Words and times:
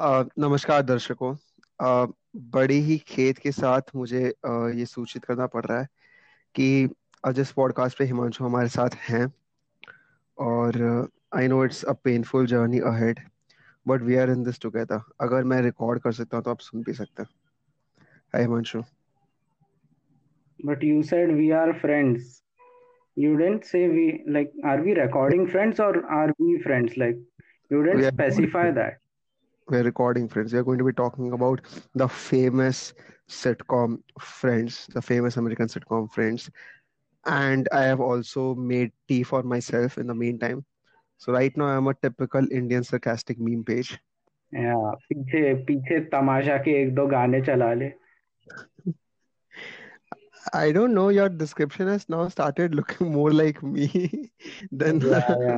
नमस्कार 0.00 0.82
दर्शकों 0.82 1.34
बड़ी 2.54 2.78
ही 2.86 2.96
खेद 3.08 3.38
के 3.38 3.50
साथ 3.52 3.94
मुझे 3.96 4.22
ये 4.78 4.86
सूचित 4.86 5.24
करना 5.24 5.46
पड़ 5.46 5.64
रहा 5.64 5.78
है 5.80 5.88
कि 6.54 6.88
अ, 7.24 7.30
जिस 7.32 7.52
पॉडकास्ट 7.52 7.98
पे 7.98 8.04
हिमांशु 8.04 8.44
हमारे 8.44 8.68
साथ 8.68 8.94
हैं 9.08 9.26
और 10.38 10.78
I 11.36 11.48
know 11.48 11.64
it's 11.64 11.84
a 11.84 11.92
painful 12.04 12.46
journey 12.46 12.78
ahead 12.92 13.20
but 13.88 14.02
we 14.02 14.16
are 14.16 14.30
in 14.30 14.42
this 14.44 14.60
together 14.60 15.00
अगर 15.20 15.44
मैं 15.52 15.60
रिकॉर्ड 15.62 16.00
कर 16.02 16.12
सकता 16.12 16.36
हूँ 16.36 16.44
तो 16.44 16.50
आप 16.50 16.60
सुन 16.60 16.82
भी 16.82 16.92
सकते 16.92 17.22
हैं 17.22 17.28
hi 18.34 18.42
Himanshu 18.42 18.82
But 20.60 20.82
you 20.88 20.98
said 21.06 21.30
we 21.38 21.46
are 21.60 21.70
friends. 21.78 22.28
You 23.16 23.30
didn't 23.38 23.64
say 23.70 23.80
we 23.94 24.04
like 24.36 24.52
are 24.72 24.76
we 24.84 24.92
recording 24.98 25.42
friends 25.54 25.80
or 25.86 25.90
are 26.18 26.28
we 26.44 26.52
friends? 26.66 26.94
Like 27.02 27.18
you 27.70 27.82
didn't 27.86 28.06
specify 28.12 28.62
that. 28.78 29.00
we 29.69 29.77
are 29.77 29.83
recording 29.83 30.27
friends 30.27 30.53
we 30.53 30.59
are 30.59 30.63
going 30.63 30.77
to 30.79 30.83
be 30.83 30.93
talking 30.93 31.31
about 31.33 31.61
the 31.95 32.07
famous 32.07 32.93
sitcom 33.29 33.97
friends 34.19 34.87
the 34.93 35.01
famous 35.01 35.37
american 35.37 35.67
sitcom 35.67 36.09
friends 36.11 36.49
and 37.25 37.67
i 37.73 37.81
have 37.83 37.99
also 37.99 38.55
made 38.55 38.91
tea 39.07 39.23
for 39.23 39.43
myself 39.43 39.97
in 39.97 40.07
the 40.07 40.15
meantime 40.15 40.63
so 41.17 41.31
right 41.33 41.55
now 41.57 41.65
i'm 41.65 41.87
a 41.87 41.93
typical 42.01 42.45
indian 42.51 42.83
sarcastic 42.83 43.39
meme 43.39 43.63
page 43.63 43.97
Yeah, 44.55 44.91
पीछे 45.09 45.53
पीछे 45.67 45.99
तमाशा 46.13 46.57
के 46.67 46.81
एक 46.81 46.93
दो 46.95 47.07
गाने 47.15 47.41
चला 47.51 47.73
ले 47.81 47.91
I 50.53 50.71
don't 50.71 50.93
know. 50.93 51.09
Your 51.09 51.29
description 51.29 51.87
has 51.87 52.07
now 52.09 52.27
started 52.29 52.73
looking 52.75 53.11
more 53.11 53.31
like 53.31 53.61
me 53.63 54.31
than. 54.71 55.01
या 55.09 55.19
या 55.43 55.57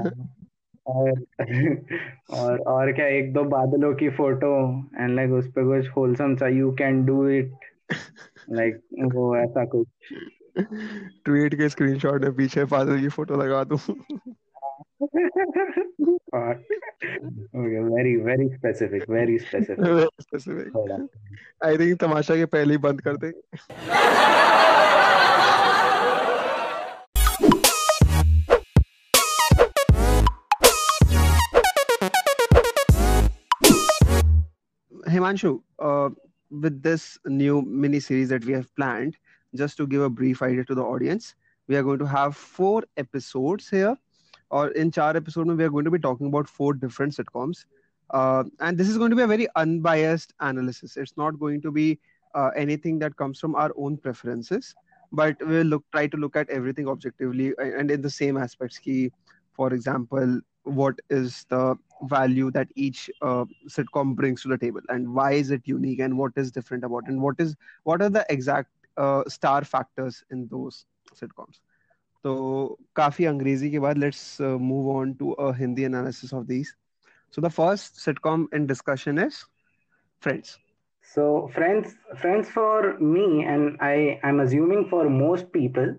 और 0.87 1.11
और 2.31 2.59
और 2.59 2.93
क्या 2.93 3.07
एक 3.07 3.33
दो 3.33 3.45
बादलों 3.45 3.95
की 3.95 4.09
फ़ोटो 4.09 4.81
एंड 4.97 5.17
लाइक 5.17 5.31
उस 5.31 5.49
पे 5.49 5.65
कुछ 5.65 5.91
होलसम 5.97 6.37
सा 6.37 6.49
you 6.49 6.73
can 6.73 7.05
do 7.07 7.29
it 7.29 7.53
like 8.51 8.77
वो 9.15 9.37
ऐसा 9.37 9.65
कुछ। 9.65 9.87
ट्वीट 11.25 11.55
के 11.55 11.69
स्क्रीनशॉट 11.69 12.23
में 12.23 12.33
पीछे 12.33 12.65
बादल 12.65 13.01
की 13.01 13.09
फ़ोटो 13.09 13.37
लगा 13.37 13.65
दूँ। 13.65 13.79
very 18.27 18.45
specific 18.45 19.03
very 19.11 19.39
specific 19.39 20.09
specific 20.21 21.09
I 21.65 21.79
think 21.79 22.01
Tamasha 22.01 22.37
के 22.37 22.45
पहले 22.45 22.75
ही 22.75 22.79
बंद 22.79 23.01
कर 23.01 23.17
दे 23.17 23.33
Himanshu, 35.17 35.63
uh, 35.79 36.11
with 36.51 36.83
this 36.83 37.19
new 37.25 37.63
mini 37.63 38.01
series 38.01 38.29
that 38.29 38.45
we 38.45 38.53
have 38.53 38.75
planned, 38.77 39.17
just 39.55 39.77
to 39.79 39.87
give 39.87 40.03
a 40.03 40.11
brief 40.11 40.43
idea 40.43 40.65
to 40.65 40.75
the 40.75 40.83
audience, 40.83 41.35
we 41.67 41.77
are 41.77 41.83
going 41.83 41.99
to 41.99 42.07
have 42.07 42.37
four 42.37 42.85
episodes 42.97 43.69
here. 43.69 43.97
Or 44.51 44.69
in 44.69 44.91
char 44.93 45.17
episode, 45.17 45.49
we 45.49 45.65
are 45.65 45.71
going 45.71 45.85
to 45.87 45.91
be 45.91 45.99
talking 45.99 46.29
about 46.29 46.49
four 46.49 46.75
different 46.75 47.15
sitcoms. 47.15 47.65
Uh, 48.11 48.45
and 48.61 48.79
this 48.79 48.89
is 48.89 48.99
going 48.99 49.11
to 49.11 49.17
be 49.17 49.23
a 49.23 49.27
very 49.27 49.49
unbiased 49.57 50.35
analysis. 50.41 50.97
It's 50.97 51.17
not 51.17 51.41
going 51.41 51.61
to 51.63 51.73
be 51.73 51.99
uh, 52.35 52.51
anything 52.55 52.99
that 53.01 53.17
comes 53.17 53.41
from 53.41 53.57
our 53.57 53.73
own 53.77 53.97
preferences, 53.97 54.75
but 55.11 55.37
we'll 55.41 55.67
look 55.67 55.85
try 55.91 56.07
to 56.07 56.17
look 56.17 56.37
at 56.37 56.49
everything 56.51 56.89
objectively 56.89 57.53
and 57.59 57.91
in 57.91 58.03
the 58.03 58.11
same 58.11 58.37
aspects. 58.37 58.79
Key, 58.79 59.11
for 59.55 59.73
example, 59.73 60.41
what 60.63 60.99
is 61.11 61.45
the 61.49 61.77
value 62.04 62.52
that 62.52 62.68
each 62.76 63.10
uh, 63.22 63.46
sitcom 63.68 64.16
brings 64.16 64.42
to 64.42 64.48
the 64.50 64.58
table 64.58 64.82
and 64.90 65.14
why 65.14 65.32
is 65.34 65.52
it 65.52 65.62
unique 65.66 66.00
and 66.00 66.18
what 66.18 66.32
is 66.36 66.52
different 66.52 66.84
about 66.84 67.04
it 67.06 67.10
and 67.10 67.22
what 67.22 67.40
is 67.40 67.56
what 67.84 68.02
are 68.02 68.10
the 68.10 68.26
exact 68.30 68.70
uh, 68.98 69.24
star 69.28 69.64
factors 69.64 70.24
in 70.32 70.48
those 70.48 70.86
sitcoms 71.16 71.62
तो 72.24 72.34
काफी 72.96 73.26
अंग्रेजी 73.26 73.70
के 73.72 73.80
बाद 73.80 73.98
let's 73.98 74.40
uh, 74.40 74.58
move 74.72 74.88
on 74.96 75.14
to 75.22 75.32
a 75.46 75.54
Hindi 75.60 75.86
analysis 75.86 76.34
of 76.40 76.48
these 76.48 76.76
so 77.32 77.42
the 77.42 77.50
first 77.50 78.02
sitcom 78.06 78.46
in 78.54 78.68
discussion 78.68 79.18
is 79.28 79.46
Friends 80.20 80.60
So 81.02 81.48
friends, 81.54 81.96
friends 82.18 82.50
for 82.50 82.98
me, 83.00 83.44
and 83.44 83.78
I, 83.82 84.20
I'm 84.24 84.40
assuming 84.40 84.88
for 84.90 85.10
most 85.10 85.52
people, 85.52 85.96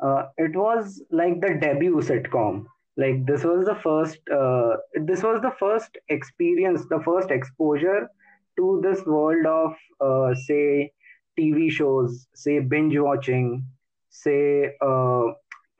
uh, 0.00 0.28
it 0.36 0.54
was 0.56 1.02
like 1.10 1.40
the 1.40 1.54
debut 1.60 1.96
sitcom. 1.96 2.66
Like 2.97 3.25
this 3.25 3.43
was 3.43 3.65
the 3.65 3.75
first, 3.75 4.19
uh, 4.29 4.77
this 5.05 5.23
was 5.23 5.41
the 5.41 5.51
first 5.59 5.97
experience, 6.09 6.85
the 6.89 7.01
first 7.03 7.31
exposure 7.31 8.07
to 8.57 8.79
this 8.83 9.05
world 9.05 9.45
of, 9.45 9.73
uh, 10.01 10.33
say, 10.35 10.91
TV 11.37 11.69
shows, 11.69 12.27
say 12.35 12.59
binge 12.59 12.97
watching, 12.97 13.65
say 14.09 14.75
uh, 14.81 15.23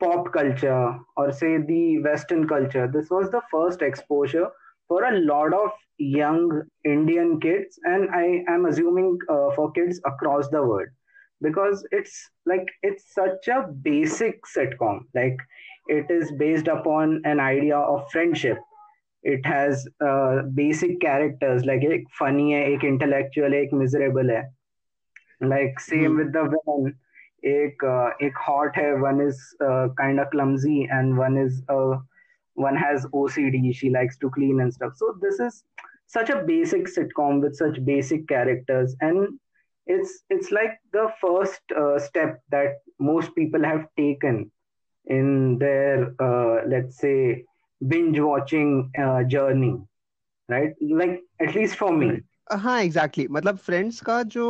pop 0.00 0.32
culture, 0.32 0.98
or 1.16 1.32
say 1.32 1.58
the 1.58 2.00
Western 2.02 2.46
culture. 2.48 2.88
This 2.92 3.10
was 3.10 3.30
the 3.30 3.42
first 3.50 3.82
exposure 3.82 4.48
for 4.88 5.04
a 5.04 5.18
lot 5.20 5.52
of 5.52 5.70
young 5.98 6.62
Indian 6.84 7.40
kids, 7.40 7.78
and 7.84 8.08
I 8.10 8.44
am 8.48 8.66
assuming 8.66 9.18
uh, 9.28 9.50
for 9.54 9.70
kids 9.72 10.00
across 10.04 10.48
the 10.48 10.62
world 10.62 10.88
because 11.42 11.86
it's 11.90 12.30
like 12.46 12.66
it's 12.82 13.12
such 13.14 13.48
a 13.48 13.68
basic 13.82 14.40
sitcom. 14.56 15.00
Like 15.14 15.36
it 15.87 16.09
is 16.11 16.31
based 16.37 16.67
upon 16.67 17.21
an 17.25 17.39
idea 17.39 17.77
of 17.77 18.09
friendship. 18.11 18.59
It 19.23 19.45
has 19.45 19.87
uh, 19.99 20.43
basic 20.53 21.01
characters 21.01 21.65
like 21.65 21.83
एक 21.83 22.05
funny 22.17 22.51
है, 22.53 22.63
एक 22.73 22.83
intellectual 22.89 23.53
है, 23.53 23.61
एक 23.65 23.73
miserable 23.73 24.29
है. 24.29 24.43
Like 25.41 25.79
same 25.79 26.11
hmm. 26.11 26.17
with 26.17 26.33
the 26.33 26.43
villain. 26.53 26.93
एक 27.45 27.83
uh, 27.83 28.25
एक 28.25 28.37
hot 28.45 28.75
है, 28.75 29.01
one 29.01 29.19
is 29.21 29.41
uh, 29.65 29.87
kind 29.97 30.19
of 30.19 30.29
clumsy, 30.31 30.87
and 30.91 31.17
one 31.17 31.37
is 31.37 31.61
uh, 31.69 31.97
one 32.53 32.75
has 32.75 33.05
OCD. 33.07 33.73
She 33.75 33.89
likes 33.89 34.17
to 34.19 34.29
clean 34.29 34.61
and 34.61 34.73
stuff. 34.73 34.93
So 34.95 35.15
this 35.21 35.39
is 35.39 35.63
such 36.07 36.29
a 36.29 36.43
basic 36.43 36.87
sitcom 36.87 37.41
with 37.41 37.55
such 37.55 37.83
basic 37.85 38.27
characters, 38.27 38.95
and 39.01 39.39
it's 39.87 40.23
it's 40.29 40.51
like 40.51 40.79
the 40.93 41.07
first 41.21 41.61
uh, 41.75 41.97
step 41.97 42.41
that 42.51 42.81
most 42.99 43.35
people 43.35 43.63
have 43.63 43.85
taken 43.97 44.51
in 45.05 45.57
their 45.59 46.13
uh, 46.19 46.61
let's 46.67 46.97
say 46.97 47.45
binge 47.87 48.19
watching 48.19 48.91
uh, 48.97 49.23
journey, 49.23 49.75
right? 50.49 50.73
Like 50.81 51.21
at 51.39 51.55
least 51.55 51.75
for 51.75 51.91
me. 51.93 52.09
Correct. 52.09 52.23
हाँ 52.51 52.79
exactly 52.81 53.23
exactly. 53.23 53.27
मतलब 53.35 53.57
friends 53.57 53.99
का 54.09 54.21
जो 54.35 54.45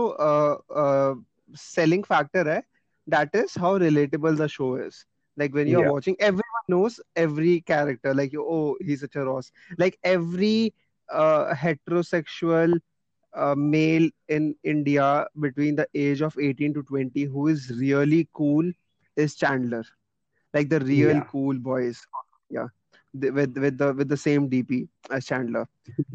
selling 1.59 2.03
factor 2.03 2.47
है 2.49 2.61
that 3.09 3.35
is 3.35 3.53
how 3.59 3.77
relatable 3.87 4.37
the 4.37 4.47
show 4.57 4.77
is 4.85 5.05
like 5.41 5.53
when 5.57 5.69
you're 5.71 5.81
Yeah. 5.81 5.89
watching 5.89 6.15
everyone 6.27 6.65
knows 6.71 6.95
every 7.21 7.51
character 7.69 8.11
like 8.19 8.33
oh 8.53 8.63
he's 8.87 9.03
such 9.05 9.13
a 9.21 9.23
ross 9.27 9.49
like 9.83 9.93
every 10.11 10.73
uh, 11.21 11.53
heterosexual 11.61 12.73
uh, 13.43 13.55
male 13.75 14.07
in 14.37 14.49
india 14.73 15.07
between 15.45 15.79
the 15.81 15.85
age 16.03 16.23
of 16.29 16.37
18 16.49 16.75
to 16.79 16.83
20 16.91 17.25
who 17.35 17.47
is 17.53 17.65
really 17.83 18.21
cool 18.41 18.71
is 19.25 19.37
chandler 19.43 19.81
like 20.53 20.69
the 20.69 20.79
real 20.79 21.15
Yeah. 21.17 21.25
cool 21.31 21.59
boys 21.69 22.01
yeah 22.49 22.67
the, 23.13 23.29
with 23.31 23.57
with 23.57 23.77
the 23.77 23.93
with 24.01 24.09
the 24.09 24.17
same 24.25 24.49
dp 24.49 24.87
as 25.17 25.25
chandler 25.25 25.65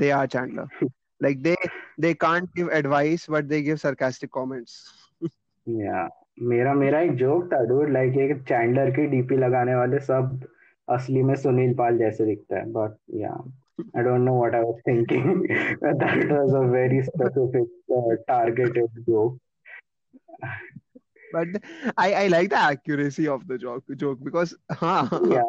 they 0.03 0.11
are 0.19 0.27
chandler 0.27 0.67
like 1.21 1.43
they 1.43 1.57
they 2.07 2.15
can't 2.27 2.53
give 2.55 2.69
advice 2.81 3.27
but 3.37 3.49
they 3.49 3.63
give 3.71 3.81
sarcastic 3.87 4.31
comments 4.41 4.77
या 5.67 6.09
मेरा 6.43 6.73
मेरा 6.75 7.01
एक 7.01 7.15
joke 7.17 7.45
था 7.53 7.59
dude 7.69 7.91
like 7.93 8.17
एक 8.23 8.43
Chandler 8.49 8.91
की 8.97 9.07
DP 9.11 9.37
लगाने 9.37 9.75
वाले 9.75 9.99
सब 10.09 10.47
असली 10.89 11.23
में 11.29 11.35
सुनील 11.43 11.75
पाल 11.75 11.99
जैसे 11.99 12.25
दिखता 12.27 12.59
है 12.59 12.65
बट 12.73 12.97
या 13.21 13.37
I 13.99 14.03
don't 14.07 14.25
know 14.27 14.35
what 14.39 14.55
I 14.57 14.59
was 14.65 14.81
thinking. 14.89 15.25
that 15.85 16.29
was 16.33 16.53
a 16.59 16.61
very 16.75 16.99
specific 17.07 17.71
uh, 18.01 18.13
targeted 18.29 19.01
joke. 19.09 19.39
But 21.32 21.48
I, 21.98 22.14
I 22.14 22.28
like 22.28 22.50
the 22.50 22.58
accuracy 22.58 23.28
of 23.28 23.48
the 23.48 23.58
joke 23.58 23.84
joke 23.96 24.20
because 24.24 24.56
huh, 24.72 25.08
Yeah. 25.22 25.42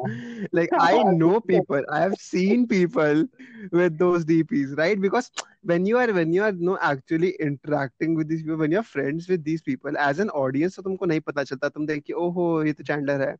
like 0.52 0.70
I 0.78 1.02
know 1.02 1.40
people 1.40 1.82
I 1.90 2.00
have 2.00 2.16
seen 2.16 2.66
people 2.66 3.24
with 3.72 3.98
those 3.98 4.24
DPs 4.24 4.76
right 4.76 5.00
because 5.00 5.30
when 5.62 5.86
you 5.86 5.98
are 5.98 6.12
when 6.12 6.32
you 6.32 6.42
are 6.42 6.52
no 6.52 6.78
actually 6.80 7.32
interacting 7.40 8.14
with 8.14 8.28
these 8.28 8.42
people 8.42 8.56
when 8.58 8.70
you're 8.72 8.82
friends 8.82 9.28
with 9.28 9.44
these 9.44 9.62
people 9.62 9.96
as 9.98 10.18
an 10.18 10.30
audience 10.30 10.76
तो 10.76 10.82
तुमको 10.82 11.06
नहीं 11.06 11.20
पता 11.30 11.44
चलता 11.52 11.68
तुम 11.68 11.86
देखिए 11.86 12.16
ओहो 12.26 12.46
ये 12.64 12.72
तो 12.72 12.84
चैंडलर 12.92 13.28
है 13.28 13.36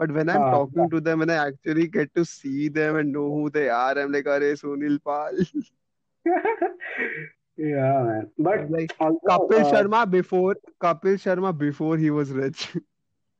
but 0.00 0.10
when 0.16 0.28
I'm 0.30 0.44
Uh, 0.44 0.50
talking 0.52 0.88
yeah. 0.88 0.90
to 0.90 1.00
them 1.00 1.20
and 1.22 1.30
I 1.30 1.36
actually 1.48 1.86
get 1.88 2.14
to 2.14 2.24
see 2.24 2.68
them 2.68 2.96
and 2.96 3.12
know 3.12 3.28
who 3.36 3.50
they 3.50 3.68
are 3.68 3.92
I'm 3.98 4.12
like 4.12 4.28
अरे 4.36 4.54
सुनील 4.56 4.98
पाल 5.10 5.44
yeah, 7.56 8.02
man. 8.02 8.30
But 8.38 8.70
like 8.70 8.94
also, 8.98 9.18
Kapil 9.28 9.64
uh, 9.64 9.72
Sharma 9.72 10.10
before 10.10 10.56
Kapil 10.80 11.14
Sharma 11.14 11.56
before 11.56 11.96
he 11.96 12.10
was 12.10 12.30
rich 12.30 12.68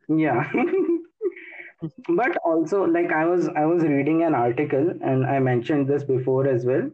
yeah. 0.08 0.50
but 2.08 2.36
also, 2.44 2.84
like 2.84 3.12
I 3.12 3.26
was 3.26 3.48
I 3.48 3.64
was 3.66 3.82
reading 3.82 4.22
an 4.22 4.34
article, 4.34 4.92
and 5.02 5.26
I 5.26 5.38
mentioned 5.38 5.88
this 5.88 6.04
before 6.04 6.46
as 6.46 6.64
well. 6.64 6.90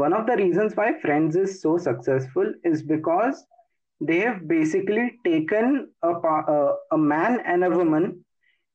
one 0.00 0.12
of 0.16 0.26
the 0.28 0.36
reasons 0.36 0.74
why 0.78 0.86
Friends 1.02 1.36
is 1.42 1.52
so 1.60 1.70
successful 1.82 2.48
is 2.70 2.82
because 2.82 3.38
they 4.08 4.18
have 4.20 4.46
basically 4.46 5.04
taken 5.24 5.88
a, 6.02 6.10
a, 6.10 6.74
a 6.92 6.98
man 6.98 7.40
and 7.52 7.64
a 7.64 7.70
woman 7.70 8.24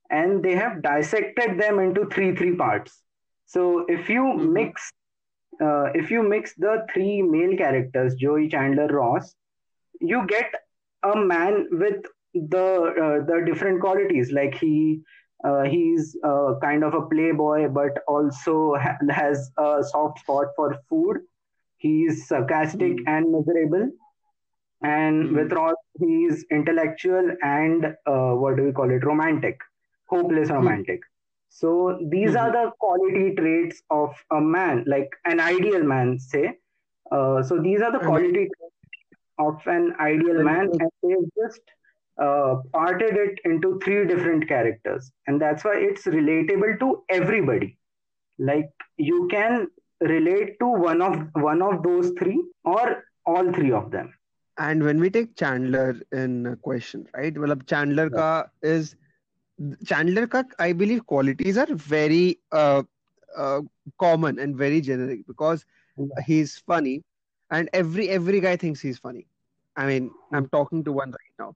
and 0.10 0.44
they 0.44 0.56
have 0.56 0.82
dissected 0.82 1.60
them 1.60 1.80
into 1.80 2.08
three 2.16 2.32
three 2.40 2.56
parts 2.56 2.98
so 3.46 3.86
if 3.98 4.10
you 4.10 4.24
mm-hmm. 4.24 4.54
mix 4.54 4.90
uh, 5.64 5.86
if 6.02 6.12
you 6.12 6.24
mix 6.24 6.54
the 6.66 6.86
three 6.94 7.22
male 7.22 7.56
characters 7.58 8.16
joey 8.16 8.48
chandler 8.48 8.88
ross 8.88 9.36
you 10.00 10.26
get 10.28 10.54
a 11.04 11.16
man 11.16 11.68
with 11.72 12.06
the 12.34 12.68
uh, 13.06 13.26
the 13.26 13.44
different 13.46 13.82
qualities 13.82 14.32
like 14.32 14.56
he 14.56 15.02
uh, 15.44 15.64
he's 15.64 16.16
uh, 16.24 16.54
kind 16.62 16.84
of 16.84 16.94
a 16.94 17.02
playboy 17.08 17.68
but 17.68 18.00
also 18.08 18.76
ha- 18.76 18.98
has 19.10 19.52
a 19.58 19.84
soft 19.84 20.20
spot 20.20 20.48
for 20.56 20.80
food 20.90 21.18
he's 21.78 22.28
sarcastic 22.28 22.98
mm. 22.98 23.04
and 23.08 23.32
miserable 23.32 23.90
and 24.82 25.30
mm. 25.30 25.36
with 25.36 25.52
Ross 25.52 25.76
he's 26.00 26.46
intellectual 26.52 27.32
and 27.42 27.86
uh, 28.06 28.32
what 28.32 28.58
do 28.58 28.64
we 28.64 28.72
call 28.72 28.90
it 28.90 29.06
romantic 29.06 29.60
hopeless 30.06 30.50
hmm. 30.50 30.56
romantic 30.56 31.00
mm. 31.00 31.13
So 31.56 32.00
these 32.10 32.32
mm-hmm. 32.32 32.38
are 32.38 32.52
the 32.52 32.72
quality 32.80 33.36
traits 33.36 33.84
of 33.92 34.12
a 34.32 34.42
man 34.42 34.84
like 34.88 35.12
an 35.26 35.40
ideal 35.40 35.84
man 35.84 36.18
say. 36.18 36.58
Uh, 37.12 37.44
so 37.44 37.60
these 37.62 37.80
are 37.82 37.92
the 37.92 38.00
quality 38.00 38.48
traits 38.54 38.80
of 39.38 39.62
an 39.68 39.94
ideal 40.00 40.44
man 40.44 40.72
and 40.80 40.90
they've 41.04 41.30
just 41.40 41.62
uh, 42.20 42.56
parted 42.72 43.16
it 43.16 43.40
into 43.46 43.80
three 43.84 44.08
different 44.08 44.48
characters. 44.48 45.12
And 45.28 45.40
that's 45.40 45.64
why 45.64 45.76
it's 45.76 46.06
relatable 46.06 46.80
to 46.80 47.04
everybody. 47.10 47.78
Like 48.40 48.72
you 48.98 49.28
can 49.30 49.68
relate 50.02 50.58
to 50.60 50.68
one 50.68 51.04
of 51.04 51.22
one 51.34 51.62
of 51.62 51.84
those 51.84 52.14
three 52.18 52.44
or 52.64 53.04
all 53.28 53.54
three 53.54 53.72
of 53.72 53.92
them. 53.92 54.12
And 54.58 54.84
when 54.84 55.00
we 55.00 55.12
take 55.12 55.36
chandler 55.36 55.96
in 56.12 56.58
question 56.64 57.08
right? 57.16 57.38
Well 57.38 57.56
chandler 57.68 58.10
yeah. 58.12 58.18
ka 58.18 58.46
is 58.64 58.96
chandler 59.86 60.26
ka 60.34 60.42
i 60.66 60.72
believe 60.82 61.06
qualities 61.12 61.58
are 61.64 61.74
very 61.76 62.40
uh, 62.52 62.82
uh, 63.38 63.62
common 64.04 64.40
and 64.40 64.56
very 64.56 64.82
generic 64.82 65.26
because 65.28 65.66
he's 66.26 66.58
funny 66.72 67.04
and 67.50 67.70
every 67.82 68.10
every 68.10 68.40
guy 68.42 68.56
thinks 68.56 68.82
he's 68.82 68.98
funny. 68.98 69.28
I 69.76 69.86
mean 69.88 70.12
i'm 70.32 70.48
talking 70.50 70.84
to 70.86 70.92
one 70.92 71.12
right 71.12 71.36
now. 71.40 71.56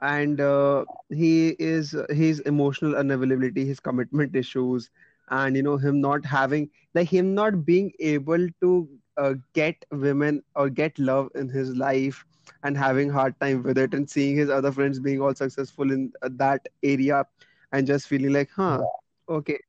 And 0.00 0.40
uh, 0.40 0.84
he 1.10 1.56
is 1.58 1.94
his 2.10 2.40
emotional 2.40 2.92
unavailability 3.02 3.64
his 3.66 3.80
commitment 3.80 4.36
issues 4.36 4.90
and 5.28 5.56
you 5.56 5.62
know 5.62 5.76
him 5.76 6.00
not 6.00 6.24
having 6.24 6.70
like 6.94 7.08
him 7.08 7.34
not 7.34 7.64
being 7.64 7.92
able 8.00 8.48
to 8.60 8.88
uh, 9.17 9.33
get 9.53 9.85
women 9.91 10.43
or 10.55 10.69
get 10.69 10.97
love 10.99 11.29
in 11.35 11.49
his 11.49 11.75
life 11.75 12.25
and 12.63 12.77
having 12.77 13.09
hard 13.09 13.39
time 13.39 13.63
with 13.63 13.77
it 13.77 13.93
and 13.93 14.09
seeing 14.09 14.35
his 14.35 14.49
other 14.49 14.71
friends 14.71 14.99
being 14.99 15.21
all 15.21 15.35
successful 15.35 15.91
in 15.91 16.11
uh, 16.21 16.29
that 16.31 16.67
area 16.83 17.25
and 17.71 17.87
just 17.87 18.07
feeling 18.07 18.33
like 18.33 18.49
huh 18.55 18.79
okay 19.29 19.59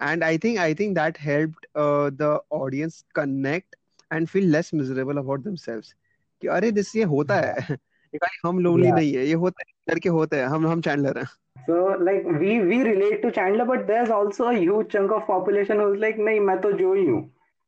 and 0.00 0.24
i 0.24 0.36
think 0.36 0.58
i 0.58 0.72
think 0.74 0.94
that 0.94 1.16
helped 1.16 1.66
uh, 1.74 2.10
the 2.16 2.40
audience 2.50 3.04
connect 3.14 3.76
and 4.10 4.30
feel 4.30 4.44
less 4.44 4.72
miserable 4.72 5.18
about 5.18 5.42
themselves 5.44 5.94
कि 6.42 6.48
अरे 6.48 6.70
this 6.72 6.94
ये 6.96 7.02
होता 7.12 7.34
है 7.34 7.76
हम 8.44 8.58
lonely 8.58 8.86
yeah. 8.86 8.94
नहीं 8.94 9.14
है 9.14 9.26
ये 9.26 9.34
होता 9.44 9.62
है 9.68 9.92
लड़के 9.92 10.08
होते 10.08 10.36
हैं 10.36 10.46
हम 10.46 10.66
हम 10.66 10.80
चैंडलर 10.80 11.18
हैं 11.18 11.26
so 11.68 11.78
like 12.08 12.28
we 12.40 12.52
we 12.66 12.76
relate 12.84 13.20
to 13.22 13.30
Chandler 13.38 13.64
but 13.70 13.86
there's 13.88 14.12
also 14.18 14.46
a 14.50 14.54
huge 14.58 14.86
chunk 14.92 15.10
of 15.16 15.26
population 15.26 15.80
who's 15.84 15.98
like 16.04 16.20
नहीं 16.28 16.40
मैं 16.40 16.60
तो 16.60 16.72
जो 16.78 16.92
ही 16.94 17.04
हूँ 17.06 17.20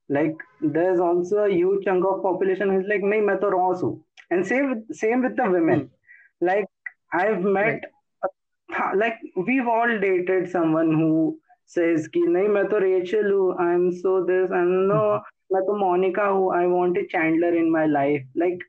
like 0.10 0.36
there's 0.62 1.00
also 1.00 1.38
a 1.46 1.50
huge 1.50 1.84
chunk 1.86 2.06
of 2.06 2.22
population 2.22 2.69
who's 2.69 2.88
like 2.88 3.02
me 3.02 3.22
main 3.22 3.44
also 3.54 4.00
and 4.30 4.46
same 4.46 4.69
with, 4.69 4.96
same 4.96 5.22
with 5.24 5.36
the 5.36 5.50
women. 5.50 5.80
Hmm. 5.80 6.46
Like 6.46 6.66
i've 7.13 7.42
met 7.42 7.84
right. 8.24 8.98
like 8.98 9.18
we've 9.36 9.68
all 9.68 9.88
dated 10.00 10.50
someone 10.50 10.92
who 10.92 11.38
says 11.66 12.07
ki 12.07 12.22
nahi 12.28 12.54
main 12.56 12.69
to 12.69 12.80
rachel 12.86 13.24
hu 13.24 13.44
i'm 13.66 13.92
so 13.92 14.24
this 14.25 14.52
and 14.52 14.88
no 14.88 15.02
mm. 15.02 15.22
main 15.52 15.68
to 15.68 15.78
monica 15.84 16.25
i 16.62 16.66
want 16.68 16.98
a 16.98 17.06
chandler 17.07 17.56
in 17.56 17.72
my 17.72 17.86
life. 17.86 18.24
Like 18.36 18.60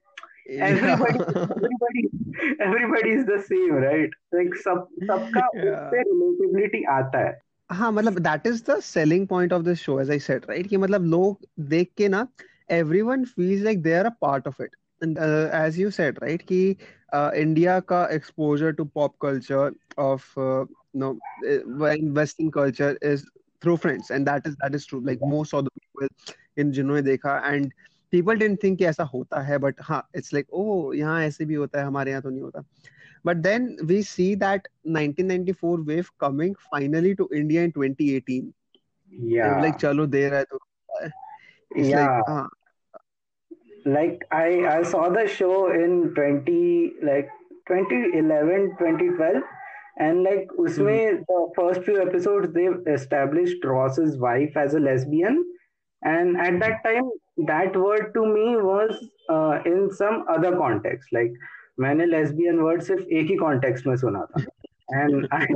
everybody 0.48 1.18
everybody 1.36 2.08
everybody 2.60 3.10
is 3.10 3.26
the 3.26 3.42
same 3.48 3.74
right? 3.74 4.10
Like 4.32 4.54
sab 4.54 4.86
sabka 5.10 5.42
yeah. 5.54 5.90
relatability 5.90 6.82
aata 6.96 7.22
hai. 7.26 7.34
हाँ 7.70 7.90
मतलब 7.92 8.18
that 8.18 8.46
is 8.46 8.62
the 8.64 8.78
selling 8.80 9.26
point 9.28 9.52
of 9.52 9.62
this 9.62 9.78
show 9.78 10.00
as 10.00 10.10
I 10.10 10.18
said 10.18 10.44
right 10.48 10.66
कि 10.66 10.76
मतलब 10.76 11.04
लोग 11.04 11.46
देख 11.68 11.90
के 11.96 12.08
ना 12.08 12.26
everyone 12.70 13.24
feels 13.24 13.62
like 13.64 13.82
they 13.82 13.92
are 13.94 14.06
a 14.06 14.10
part 14.20 14.46
of 14.48 14.62
it 14.62 14.76
and 15.02 15.18
as 15.54 15.78
you 15.80 15.90
said 15.90 16.18
right 16.22 16.42
कि 16.42 16.76
uh, 17.14 17.32
India 17.34 17.78
का 17.80 18.06
exposure 18.12 18.72
to 18.72 18.84
pop 18.84 19.14
culture 19.22 19.72
of 19.98 20.34
no 20.96 21.12
western 22.14 22.50
culture 22.50 22.98
is 23.02 23.24
through 23.62 23.76
Friends 23.76 24.10
and 24.10 24.26
that 24.28 24.46
is 24.46 24.54
that 24.54 24.74
is 24.74 24.88
true 24.88 25.00
like 25.00 25.20
most 25.24 25.54
of 25.54 25.64
the 25.64 25.68
people 25.68 26.08
in 26.58 26.72
जिन्होंने 26.72 27.02
देखा 27.02 27.38
and 27.46 27.72
people 28.12 28.36
didn't 28.38 28.62
think 28.62 28.78
कि 28.78 28.84
ऐसा 28.86 29.04
होता 29.04 29.40
है 29.40 29.58
but 29.58 29.80
हाँ 29.82 30.02
it's 30.16 30.32
like 30.34 30.52
oh 30.52 30.92
यहाँ 30.92 31.20
ऐसे 31.22 31.44
भी 31.44 31.54
होता 31.54 31.80
है, 31.80 31.86
हमारे 31.86 32.10
यहाँ 32.10 32.22
तो 32.22 32.30
नहीं 32.30 32.42
होता. 32.42 32.62
But 33.26 33.42
then 33.42 33.76
we 33.84 34.02
see 34.02 34.34
that 34.36 34.68
1994 34.84 35.82
wave 35.82 36.10
coming 36.18 36.54
finally 36.70 37.14
to 37.16 37.28
India 37.34 37.62
in 37.62 37.72
2018. 37.72 38.54
Yeah. 39.10 39.60
like, 39.60 39.78
chalo, 39.78 40.08
there. 40.08 40.46
It's 41.74 41.88
yeah. 41.88 42.20
Like, 42.20 42.28
uh, 42.28 42.46
like 43.86 44.22
I, 44.30 44.78
I 44.78 44.82
saw 44.82 45.08
the 45.08 45.26
show 45.26 45.72
in 45.72 46.12
20 46.14 46.94
like 47.02 47.28
2011 47.68 48.76
2012 48.78 49.42
and 49.98 50.22
like 50.24 50.48
usme 50.58 50.86
mm-hmm. 50.86 51.22
the 51.28 51.42
first 51.58 51.82
few 51.88 52.00
episodes 52.02 52.52
they 52.52 52.66
established 52.92 53.64
ross's 53.64 54.18
wife 54.18 54.56
as 54.56 54.74
a 54.74 54.80
lesbian 54.80 55.44
and 56.02 56.36
at 56.46 56.58
that 56.64 56.82
time 56.84 57.10
that 57.52 57.76
word 57.76 58.10
to 58.14 58.26
me 58.26 58.56
was 58.56 59.08
uh, 59.28 59.60
in 59.64 59.88
some 60.00 60.24
other 60.28 60.56
context 60.56 61.12
like 61.12 61.32
मैंने 61.80 62.06
lesbian 62.06 62.62
word 62.66 62.82
सिर्फ़ 62.82 63.02
एक 63.02 63.26
ही 63.30 63.36
context 63.42 63.86
में 63.86 63.96
सुना 63.96 64.26
था 64.32 64.44
and 64.88 65.26
I 65.32 65.46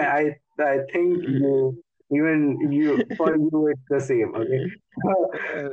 I 0.00 0.36
I 0.64 0.78
think 0.92 1.24
you 1.28 1.82
even 2.10 2.72
you 2.72 3.04
for 3.16 3.36
you 3.36 3.66
it's 3.72 3.88
the 3.88 4.00
same 4.00 4.34
okay 4.40 4.60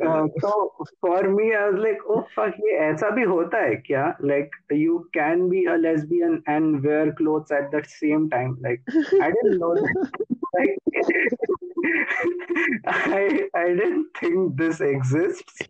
uh, 0.07 0.25
so 0.39 0.73
for 0.99 1.29
me 1.29 1.53
I 1.53 1.69
was 1.69 1.79
like 1.83 1.99
oh 2.07 2.25
fuck 2.35 2.55
ये 2.59 2.77
ऐसा 2.89 3.09
भी 3.15 3.23
होता 3.31 3.61
है 3.65 3.75
क्या 3.85 4.05
like 4.31 4.49
you 4.71 5.09
can 5.13 5.47
be 5.49 5.65
a 5.65 5.77
lesbian 5.77 6.41
and 6.47 6.83
wear 6.83 7.11
clothes 7.13 7.51
at 7.51 7.69
the 7.71 7.83
same 7.93 8.29
time 8.29 8.57
like 8.61 8.81
I 9.21 9.31
didn't 9.35 9.59
know 9.59 9.75
that 9.75 9.91
like 10.57 10.75
I 12.87 13.49
I 13.53 13.67
didn't 13.81 14.07
think 14.19 14.57
this 14.57 14.81
exists 14.81 15.61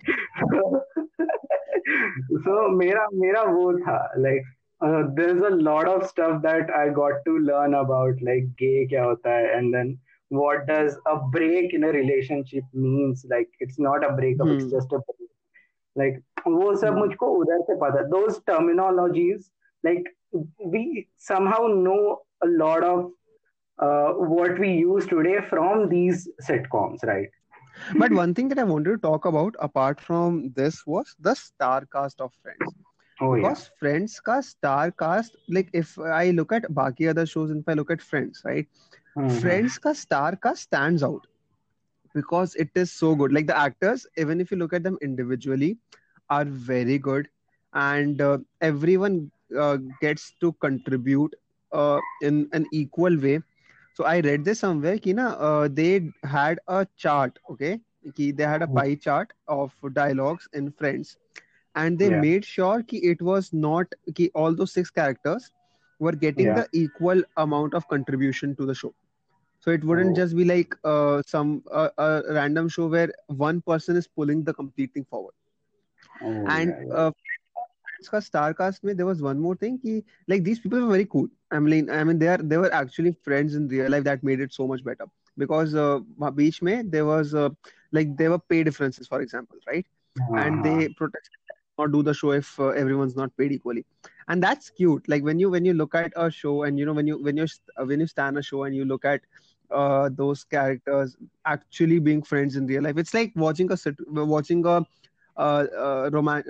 so 2.45 2.69
मेरा 2.77 3.07
मेरा 3.15 3.43
वो 3.43 3.73
था 3.81 3.99
like 4.19 4.45
uh, 4.81 5.03
there's 5.15 5.43
a 5.43 5.55
lot 5.69 5.89
of 5.89 6.07
stuff 6.07 6.43
that 6.43 6.71
I 6.79 6.89
got 6.89 7.25
to 7.27 7.39
learn 7.39 7.75
about 7.75 8.23
like 8.23 8.49
gay 8.63 8.87
क्या 8.87 9.05
होता 9.05 9.37
है 9.37 9.55
and 9.59 9.75
then 9.75 9.99
what 10.29 10.67
does 10.67 10.97
a 11.07 11.17
break 11.37 11.75
in 11.75 11.85
a 11.85 11.93
relationship 11.93 12.65
means 12.73 13.25
like 13.31 13.49
it's 13.61 13.79
not 13.79 14.05
a 14.05 14.13
breakup 14.13 14.49
hmm. 14.49 14.57
it's 14.57 14.71
just 14.71 14.93
a 14.93 14.99
break 14.99 15.31
like 15.97 16.23
वो 16.47 16.75
सब 16.77 16.89
hmm. 16.89 16.99
मुझको 16.99 17.27
उधर 17.43 17.63
से 17.71 17.77
पता 17.81 18.09
those 18.11 18.41
terminologies 18.51 19.51
like 19.85 20.13
we 20.75 21.09
somehow 21.17 21.67
know 21.67 22.23
a 22.43 22.47
lot 22.47 22.83
of 22.83 23.11
uh, 23.79 24.13
what 24.35 24.59
we 24.59 24.73
use 24.73 25.07
today 25.07 25.39
from 25.49 25.89
these 25.89 26.29
sitcoms 26.43 27.05
right 27.05 27.29
but 27.98 28.12
one 28.12 28.34
thing 28.34 28.48
that 28.48 28.60
i 28.60 28.64
wanted 28.64 28.92
to 28.92 28.98
talk 28.98 29.26
about 29.26 29.56
apart 29.60 30.00
from 30.00 30.52
this 30.56 30.86
was 30.86 31.16
the 31.20 31.34
star 31.36 31.86
cast 31.86 32.22
of 32.22 32.32
friends 32.42 32.74
oh, 33.22 33.36
because 33.36 33.64
yeah. 33.64 33.80
friends 33.80 34.20
ka 34.20 34.40
star 34.42 34.92
cast 34.92 35.36
like 35.50 35.70
if 35.74 35.98
i 36.22 36.32
look 36.32 36.52
at 36.52 36.70
baki 36.80 37.10
other 37.10 37.26
shows 37.26 37.52
and 37.52 37.62
if 37.62 37.70
i 37.70 37.74
look 37.74 37.92
at 37.92 38.02
friends 38.02 38.42
right 38.46 38.68
mm-hmm. 39.18 39.38
friends 39.40 39.78
ka 39.78 39.94
star 39.94 40.36
cast 40.36 40.64
stands 40.64 41.04
out 41.04 41.28
because 42.14 42.56
it 42.56 42.70
is 42.76 42.92
so 42.92 43.16
good 43.16 43.34
like 43.34 43.48
the 43.48 43.58
actors 43.58 44.06
even 44.18 44.42
if 44.42 44.52
you 44.52 44.58
look 44.58 44.74
at 44.74 44.84
them 44.84 44.98
individually 45.02 45.78
are 46.30 46.46
very 46.46 46.98
good 46.98 47.28
and 47.74 48.22
uh, 48.22 48.38
everyone 48.62 49.32
uh, 49.58 49.78
gets 50.02 50.34
to 50.42 50.52
contribute 50.54 51.34
uh, 51.72 52.00
in 52.22 52.50
an 52.54 52.66
equal 52.72 53.18
way 53.18 53.40
so 53.94 54.06
i 54.06 54.20
read 54.20 54.46
this 54.46 54.60
somewhere 54.60 54.98
ki 54.98 55.14
na, 55.14 55.30
uh, 55.50 55.68
they 55.68 56.12
had 56.24 56.60
a 56.68 56.86
chart 56.98 57.40
okay 57.50 57.80
ki 58.16 58.32
they 58.32 58.44
had 58.44 58.62
a 58.62 58.68
hmm. 58.68 58.78
pie 58.78 58.96
chart 58.96 59.34
of 59.48 59.74
dialogues 59.94 60.48
in 60.54 60.72
friends 60.72 61.18
and 61.76 62.00
they 62.00 62.10
yeah. 62.10 62.20
made 62.20 62.46
sure 62.46 62.84
ki 62.84 62.98
it 63.14 63.22
was 63.22 63.54
not 63.54 63.94
ki 64.16 64.30
all 64.36 64.54
those 64.54 64.74
six 64.74 64.90
characters 64.90 65.52
were 66.00 66.12
getting 66.12 66.48
yeah. 66.48 66.56
the 66.56 66.68
equal 66.74 67.22
amount 67.38 67.74
of 67.74 67.88
contribution 67.88 68.56
to 68.56 68.66
the 68.66 68.76
show 68.76 68.94
so 69.60 69.72
it 69.72 69.84
wouldn't 69.84 70.12
Oh, 70.12 70.16
just 70.16 70.36
be 70.36 70.44
like 70.44 70.76
uh, 70.84 71.22
some 71.26 71.64
uh, 71.72 71.90
a 71.98 72.24
random 72.34 72.68
show 72.68 72.88
where 72.88 73.12
one 73.28 73.62
person 73.62 73.96
is 73.96 74.08
pulling 74.08 74.44
the 74.44 74.54
complete 74.54 74.94
thing 74.94 75.06
forward 75.06 75.34
oh 76.24 76.46
and 76.58 76.70
yeah, 76.70 76.86
yeah. 76.88 76.94
uh, 76.94 77.12
का 78.01 78.21
star 78.23 78.53
cast 78.55 78.85
में 78.85 78.95
there 78.97 79.07
was 79.07 79.21
one 79.23 79.39
more 79.41 79.55
thing 79.55 79.79
कि 79.79 80.03
like 80.29 80.45
these 80.45 80.59
people 80.61 80.81
were 80.81 80.91
very 80.93 81.05
cool 81.05 81.27
I 81.51 81.59
mean 81.59 81.91
I 81.91 82.03
mean 82.05 82.19
they 82.19 82.29
are 82.29 82.39
they 82.39 82.57
were 82.59 82.73
actually 82.73 83.13
friends 83.29 83.55
in 83.55 83.69
real 83.69 83.91
life 83.91 84.05
that 84.05 84.23
made 84.23 84.41
it 84.41 84.53
so 84.53 84.67
much 84.67 84.85
better 84.85 85.07
because 85.39 85.75
uh, 85.75 85.99
बीच 86.41 86.63
में 86.63 86.91
there 86.91 87.05
was 87.07 87.35
uh, 87.35 87.49
like 87.93 88.17
there 88.17 88.31
were 88.31 88.39
pay 88.39 88.63
differences 88.65 89.09
for 89.09 89.21
example 89.21 89.59
right 89.69 89.87
and 90.45 90.63
Uh-huh. 90.63 90.79
they 90.79 90.89
protest 90.89 91.31
not 91.79 91.93
do 91.93 92.03
the 92.03 92.15
show 92.15 92.31
if 92.33 92.59
uh, 92.61 92.69
everyone's 92.83 93.17
not 93.17 93.37
paid 93.37 93.53
equally 93.53 93.85
and 94.29 94.43
that's 94.43 94.71
cute 94.71 95.09
like 95.09 95.23
when 95.23 95.39
you 95.39 95.51
when 95.51 95.65
you 95.65 95.75
look 95.75 95.95
at 95.95 96.13
a 96.17 96.31
show 96.31 96.63
and 96.63 96.79
you 96.79 96.85
know 96.85 96.93
when 96.93 97.07
you 97.07 97.19
when 97.23 97.37
you 97.37 97.47
uh, 97.77 97.85
when 97.85 98.01
you 98.01 98.07
stand 98.07 98.37
a 98.39 98.43
show 98.43 98.63
and 98.65 98.75
you 98.75 98.85
look 98.85 99.05
at 99.05 99.21
uh, 99.71 100.09
those 100.13 100.45
characters 100.45 101.17
actually 101.45 101.99
being 101.99 102.23
friends 102.23 102.57
in 102.57 102.67
real 102.67 102.83
life 102.83 102.97
it's 102.97 103.15
like 103.15 103.33
watching 103.37 103.71
a 103.73 103.77
sit- 103.77 104.07
watching 104.09 104.65
a 104.67 104.83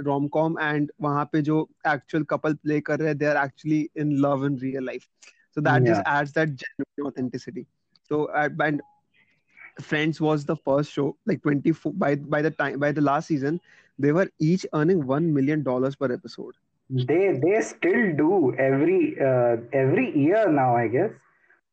Rome 0.07 0.27
com 0.37 0.59
and 0.61 0.91
वहां 1.03 1.25
पे 1.33 1.43
जो 1.49 1.61
actual 1.89 2.25
couple 2.31 2.55
play 2.63 2.81
कर 2.89 2.99
रहे 2.99 3.09
हैं 3.09 3.19
they 3.19 3.27
are 3.27 3.45
actually 3.45 3.89
in 4.05 4.13
love 4.27 4.47
in 4.47 4.59
real 4.67 4.85
life 4.87 5.09
so 5.57 5.63
that 5.67 5.85
Yeah. 5.85 5.89
just 5.89 6.03
adds 6.11 6.33
that 6.37 6.51
genuine 6.61 7.07
authenticity 7.11 7.63
so 8.09 8.19
uh, 8.41 8.49
and 8.65 8.83
friends 9.89 10.21
was 10.27 10.45
the 10.51 10.57
first 10.69 10.91
show 10.97 11.07
like 11.31 11.43
24 11.47 11.93
by 12.05 12.15
by 12.35 12.41
the 12.47 12.51
time 12.61 12.79
by 12.85 12.91
the 12.99 13.05
last 13.09 13.27
season 13.33 13.61
they 14.07 14.13
were 14.19 14.27
each 14.51 14.67
earning 14.81 15.05
1 15.15 15.33
million 15.39 15.63
dollars 15.71 15.97
per 16.05 16.11
episode 16.19 16.55
They 16.91 17.33
they 17.43 17.61
still 17.63 18.03
do 18.17 18.55
every 18.57 19.17
uh, 19.21 19.57
every 19.73 20.07
year 20.19 20.51
now, 20.51 20.77
I 20.77 20.89
guess. 20.89 21.11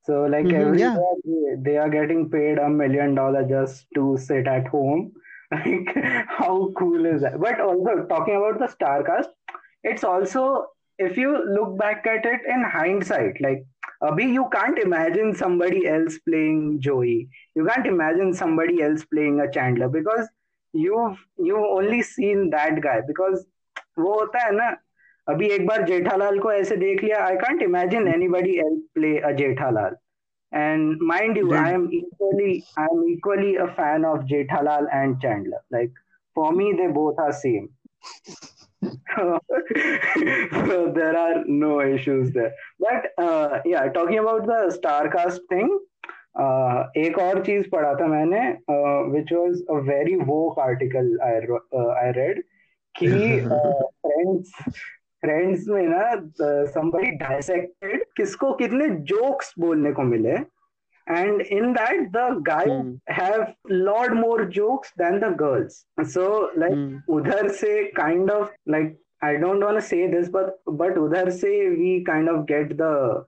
So 0.03 0.23
like 0.23 0.51
Mhm, 0.51 0.53
every 0.53 0.83
yeah 0.83 0.97
year 0.97 1.13
they, 1.25 1.71
they 1.71 1.77
are 1.77 1.89
getting 1.89 2.29
paid 2.29 2.57
a 2.59 2.69
million 2.69 3.15
dollar 3.15 3.43
just 3.47 3.87
to 3.95 4.17
sit 4.17 4.47
at 4.47 4.67
home. 4.67 5.13
Like 5.51 5.95
how 6.27 6.71
cool 6.77 7.05
is 7.05 7.21
that? 7.21 7.39
But 7.39 7.59
also 7.59 8.05
talking 8.09 8.35
about 8.35 8.59
the 8.59 8.67
star 8.67 9.03
cast, 9.03 9.29
it's 9.83 10.03
also 10.03 10.67
if 10.99 11.17
you 11.17 11.31
look 11.45 11.77
back 11.77 12.07
at 12.07 12.25
it 12.25 12.41
in 12.47 12.63
hindsight, 12.63 13.39
like 13.41 13.63
Abhi, 14.01 14.31
you 14.33 14.49
can't 14.51 14.79
imagine 14.79 15.33
somebody 15.35 15.87
else 15.87 16.17
playing 16.27 16.79
Joey. 16.79 17.29
You 17.55 17.65
can't 17.65 17.85
imagine 17.87 18.33
somebody 18.33 18.81
else 18.81 19.05
playing 19.05 19.39
a 19.39 19.51
Chandler 19.51 19.89
because 19.89 20.27
you've 20.73 21.19
you've 21.37 21.69
only 21.79 22.01
seen 22.01 22.49
that 22.49 22.81
guy 22.81 23.01
because 23.07 23.45
वो 23.99 24.13
होता 24.19 24.39
है 24.45 24.51
ना 24.55 24.75
अभी 25.29 25.47
एक 25.55 25.65
बार 25.67 25.83
जेठालाल 25.87 26.39
को 26.39 26.51
ऐसे 26.51 26.75
देख 26.77 27.03
लिया 27.03 27.23
I 27.25 27.35
can't 27.37 27.61
imagine 27.61 28.07
anybody 28.07 28.57
else 28.59 28.81
play 28.95 29.17
a 29.17 29.31
Jethalal 29.41 29.95
and 30.51 30.99
mind 30.99 31.37
you 31.37 31.53
i 31.53 31.69
did 31.69 31.73
am 31.73 31.89
equally 31.91 32.67
i 32.77 32.83
am 32.83 33.03
equally 33.07 33.55
a 33.55 33.67
fan 33.75 34.05
of 34.05 34.25
jethalal 34.33 34.87
and 34.91 35.21
chandler 35.21 35.61
like 35.71 35.91
for 36.33 36.51
me 36.51 36.73
they 36.77 36.87
both 36.87 37.19
are 37.19 37.33
same 37.33 37.69
so 39.15 40.91
there 40.95 41.17
are 41.17 41.43
no 41.45 41.81
issues 41.81 42.31
there 42.33 42.53
but 42.79 43.23
uh, 43.23 43.59
yeah 43.65 43.87
talking 43.89 44.19
about 44.19 44.45
the 44.45 44.71
star 44.71 45.09
cast 45.09 45.41
thing 45.49 45.79
uh, 46.39 46.83
एक 46.97 47.17
और 47.19 47.45
चीज 47.45 47.69
पढ़ा 47.71 47.93
था 47.99 48.07
मैंने 48.07 48.41
uh, 48.75 49.01
which 49.15 49.31
was 49.31 49.61
a 49.69 49.81
very 49.81 50.17
woke 50.17 50.57
article 50.57 51.09
I, 51.23 51.33
ro- 51.49 51.65
uh, 51.73 51.93
I 52.05 52.11
read 52.19 52.43
कि 53.01 53.09
Friends 53.49 54.51
Friends 55.22 55.66
में 55.68 55.86
ना 55.88 56.10
संबरी 56.72 57.10
डायसेक्टेड 57.16 58.04
किसको 58.16 58.52
कितने 58.54 58.88
जोक्स 59.12 59.54
बोलने 59.58 59.92
को 59.92 60.02
मिले। 60.02 60.36
And 61.06 61.40
in 61.42 61.72
that 61.72 62.08
the 62.12 62.28
guy 62.48 62.70
have 63.10 63.46
lot 63.70 64.14
more 64.14 64.44
jokes 64.56 64.92
than 64.98 65.18
the 65.20 65.34
girls 65.40 65.84
so 66.14 66.28
like 66.58 67.10
उधर 67.10 67.48
से 67.60 67.82
kind 67.96 68.30
of 68.30 68.52
like 68.68 68.98
I 69.24 69.36
don't 69.36 69.64
want 69.64 69.74
to 69.74 69.80
say 69.80 70.06
this 70.08 70.28
but 70.30 70.54
but 70.80 70.98
उधर 70.98 71.30
से 71.30 71.48
we 71.70 72.00
kind 72.04 72.28
of 72.28 72.44
get 72.52 72.72
the 72.72 73.24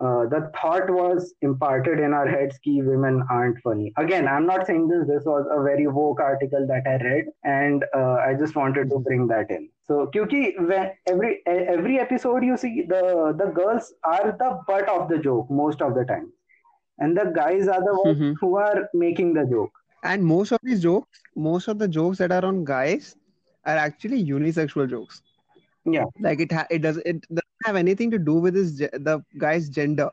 uh, 0.00 0.26
the 0.26 0.50
thought 0.60 0.90
was 0.90 1.34
imparted 1.42 2.00
in 2.00 2.12
our 2.12 2.26
heads 2.28 2.58
key 2.58 2.82
women 2.82 3.22
aren't 3.30 3.58
funny. 3.62 3.92
Again 3.96 4.26
i'm 4.28 4.46
not 4.46 4.66
saying 4.66 4.88
this 4.88 5.06
this 5.08 5.24
was 5.24 5.46
a 5.50 5.62
very 5.62 5.86
woke 5.86 6.20
article 6.20 6.66
that 6.66 6.86
i 6.86 6.96
read 7.04 7.26
and 7.44 7.84
uh, 7.96 8.16
i 8.28 8.34
just 8.34 8.56
wanted 8.56 8.90
to 8.90 8.98
bring 8.98 9.26
that 9.28 9.50
in. 9.50 9.68
So 9.86 10.10
kyuki 10.14 10.42
when 10.68 10.90
every 11.06 11.42
every 11.46 11.98
episode 12.00 12.44
you 12.44 12.56
see 12.56 12.74
the 12.88 13.34
the 13.42 13.50
girls 13.60 13.92
are 14.04 14.32
the 14.44 14.50
butt 14.68 14.88
of 14.88 15.08
the 15.08 15.18
joke 15.18 15.50
most 15.50 15.80
of 15.82 15.94
the 15.94 16.04
time. 16.04 16.32
And 16.98 17.16
the 17.16 17.26
guys 17.36 17.68
are 17.68 17.80
the 17.84 17.94
ones 18.02 18.18
Mhm. 18.18 18.34
who 18.40 18.56
are 18.56 18.88
making 18.94 19.34
the 19.34 19.44
joke. 19.46 19.72
And 20.02 20.24
most 20.24 20.52
of 20.52 20.60
these 20.62 20.82
jokes 20.82 21.20
most 21.48 21.68
of 21.68 21.78
the 21.78 21.88
jokes 21.88 22.18
that 22.18 22.32
are 22.38 22.44
on 22.50 22.64
guys 22.64 23.16
are 23.72 23.76
actually 23.88 24.24
unisexual 24.30 24.88
jokes 24.90 25.22
yeah. 25.84 26.04
Like 26.20 26.40
it 26.40 26.52
ha- 26.52 26.66
it 26.70 26.82
does 26.82 26.98
it 26.98 27.20
doesn't 27.28 27.64
have 27.64 27.76
anything 27.76 28.10
to 28.10 28.18
do 28.18 28.34
with 28.34 28.54
his 28.54 28.78
ge- 28.78 28.92
the 29.08 29.22
guy's 29.38 29.68
gender. 29.68 30.10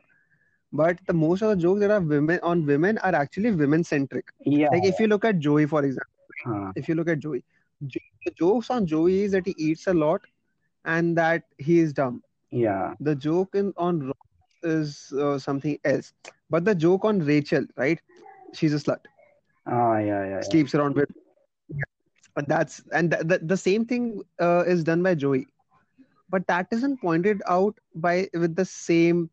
But 0.72 0.98
the 1.06 1.12
most 1.14 1.42
of 1.42 1.50
the 1.50 1.56
jokes 1.56 1.80
that 1.80 1.90
are 1.90 2.00
women 2.00 2.40
on 2.42 2.66
women 2.66 2.98
are 2.98 3.14
actually 3.14 3.52
women 3.52 3.84
centric 3.84 4.26
yeah. 4.44 4.68
Like 4.70 4.84
if 4.84 4.98
you 5.00 5.06
look 5.06 5.24
at 5.24 5.38
joey 5.38 5.66
for 5.66 5.84
example 5.84 6.34
uh, 6.46 6.72
if 6.76 6.88
you 6.88 6.94
look 6.94 7.08
at 7.08 7.20
joey 7.20 7.44
jo- 7.86 8.00
the 8.24 8.32
jokes 8.32 8.70
on 8.70 8.86
joey 8.86 9.22
is 9.24 9.32
that 9.32 9.46
he 9.46 9.54
eats 9.58 9.86
a 9.86 9.94
lot 9.94 10.20
and 10.84 11.16
that 11.16 11.44
he 11.58 11.78
is 11.78 11.92
dumb. 11.92 12.22
Yeah. 12.50 12.94
The 13.00 13.14
joke 13.14 13.54
in 13.54 13.72
on 13.76 14.00
Ross 14.00 14.14
is 14.62 15.12
uh, 15.18 15.38
something 15.38 15.78
else. 15.84 16.12
But 16.50 16.64
the 16.64 16.74
joke 16.74 17.04
on 17.04 17.20
rachel 17.20 17.66
right? 17.76 18.00
She's 18.52 18.74
a 18.74 18.78
slut. 18.78 19.00
Ah 19.66 19.98
yeah 19.98 20.24
yeah, 20.24 20.42
yeah. 20.42 20.42
sleeps 20.44 20.74
around 20.74 20.94
with 20.96 21.10
but 22.34 22.48
that's 22.48 22.82
and 22.92 23.10
th- 23.10 23.28
th- 23.28 23.40
the 23.44 23.56
same 23.56 23.84
thing 23.84 24.22
uh, 24.40 24.64
is 24.66 24.84
done 24.84 25.02
by 25.02 25.14
joey 25.14 25.46
but 26.32 26.46
that 26.48 26.66
isn't 26.78 27.00
pointed 27.00 27.46
out 27.46 27.78
by 27.94 28.16
with 28.32 28.56
the 28.56 28.64
same 28.64 29.30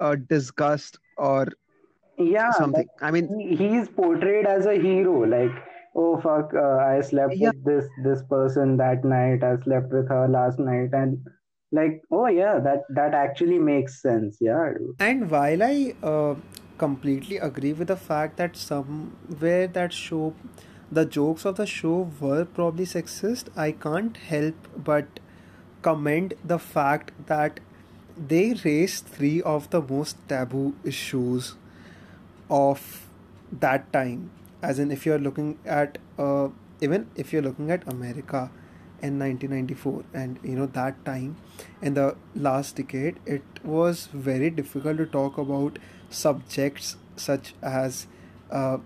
uh, 0.00 0.14
disgust 0.28 0.98
or 1.16 1.48
yeah 2.18 2.50
something 2.52 2.88
like 2.92 3.02
i 3.02 3.10
mean 3.10 3.28
he's 3.58 3.88
portrayed 4.00 4.46
as 4.46 4.66
a 4.66 4.74
hero 4.86 5.20
like 5.34 5.62
oh 5.96 6.20
fuck 6.20 6.52
uh, 6.54 6.76
i 6.86 7.00
slept 7.00 7.34
yeah 7.36 7.48
with 7.48 7.64
this 7.64 7.86
this 8.04 8.22
person 8.34 8.76
that 8.76 9.04
night 9.04 9.42
i 9.42 9.54
slept 9.64 9.92
with 9.92 10.08
her 10.08 10.26
last 10.28 10.58
night 10.58 10.90
and 10.92 11.18
like 11.72 12.02
oh 12.10 12.26
yeah 12.26 12.58
that 12.58 12.82
that 12.90 13.14
actually 13.14 13.58
makes 13.58 14.00
sense 14.02 14.38
yeah. 14.40 14.72
And 15.00 15.30
while 15.30 15.62
I 15.62 15.94
uh, 16.02 16.34
completely 16.78 17.38
agree 17.38 17.72
with 17.72 17.88
the 17.88 17.96
fact 17.96 18.36
that 18.36 18.56
somewhere 18.56 19.66
that 19.66 19.92
show, 19.92 20.34
the 20.90 21.06
jokes 21.06 21.46
of 21.46 21.56
the 21.56 21.66
show 21.66 22.10
were 22.20 22.44
probably 22.44 22.84
sexist, 22.84 23.48
I 23.56 23.72
can't 23.72 24.16
help 24.16 24.68
but 24.76 25.20
commend 25.82 26.34
the 26.44 26.58
fact 26.58 27.12
that 27.26 27.60
they 28.16 28.54
raised 28.64 29.06
three 29.06 29.42
of 29.42 29.68
the 29.70 29.80
most 29.80 30.16
taboo 30.28 30.74
issues 30.84 31.54
of 32.50 33.06
that 33.52 33.92
time. 33.92 34.30
As 34.62 34.78
in, 34.78 34.90
if 34.90 35.04
you're 35.06 35.18
looking 35.18 35.58
at, 35.66 35.98
uh, 36.18 36.48
even 36.80 37.08
if 37.16 37.32
you're 37.32 37.42
looking 37.42 37.70
at 37.70 37.86
America 37.92 38.50
in 39.02 39.18
1994 39.18 40.04
and 40.14 40.38
you 40.44 40.54
know 40.54 40.66
that 40.66 41.04
time 41.04 41.36
in 41.82 41.94
the 41.94 42.14
last 42.36 42.76
decade 42.76 43.18
it 43.26 43.42
was 43.64 44.06
very 44.12 44.48
difficult 44.48 44.96
to 44.96 45.06
talk 45.06 45.38
about 45.38 45.78
subjects 46.08 46.96
such 47.16 47.52
as 47.62 48.06
uh, 48.52 48.78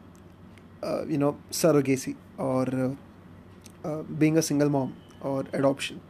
uh, 0.83 1.05
you 1.07 1.19
know 1.19 1.37
surrogacy 1.51 2.17
or 2.39 2.63
uh, 2.87 3.89
uh, 3.89 4.03
being 4.05 4.39
a 4.39 4.43
single 4.43 4.71
mom 4.71 4.97
or 5.21 5.45
adoption 5.53 6.01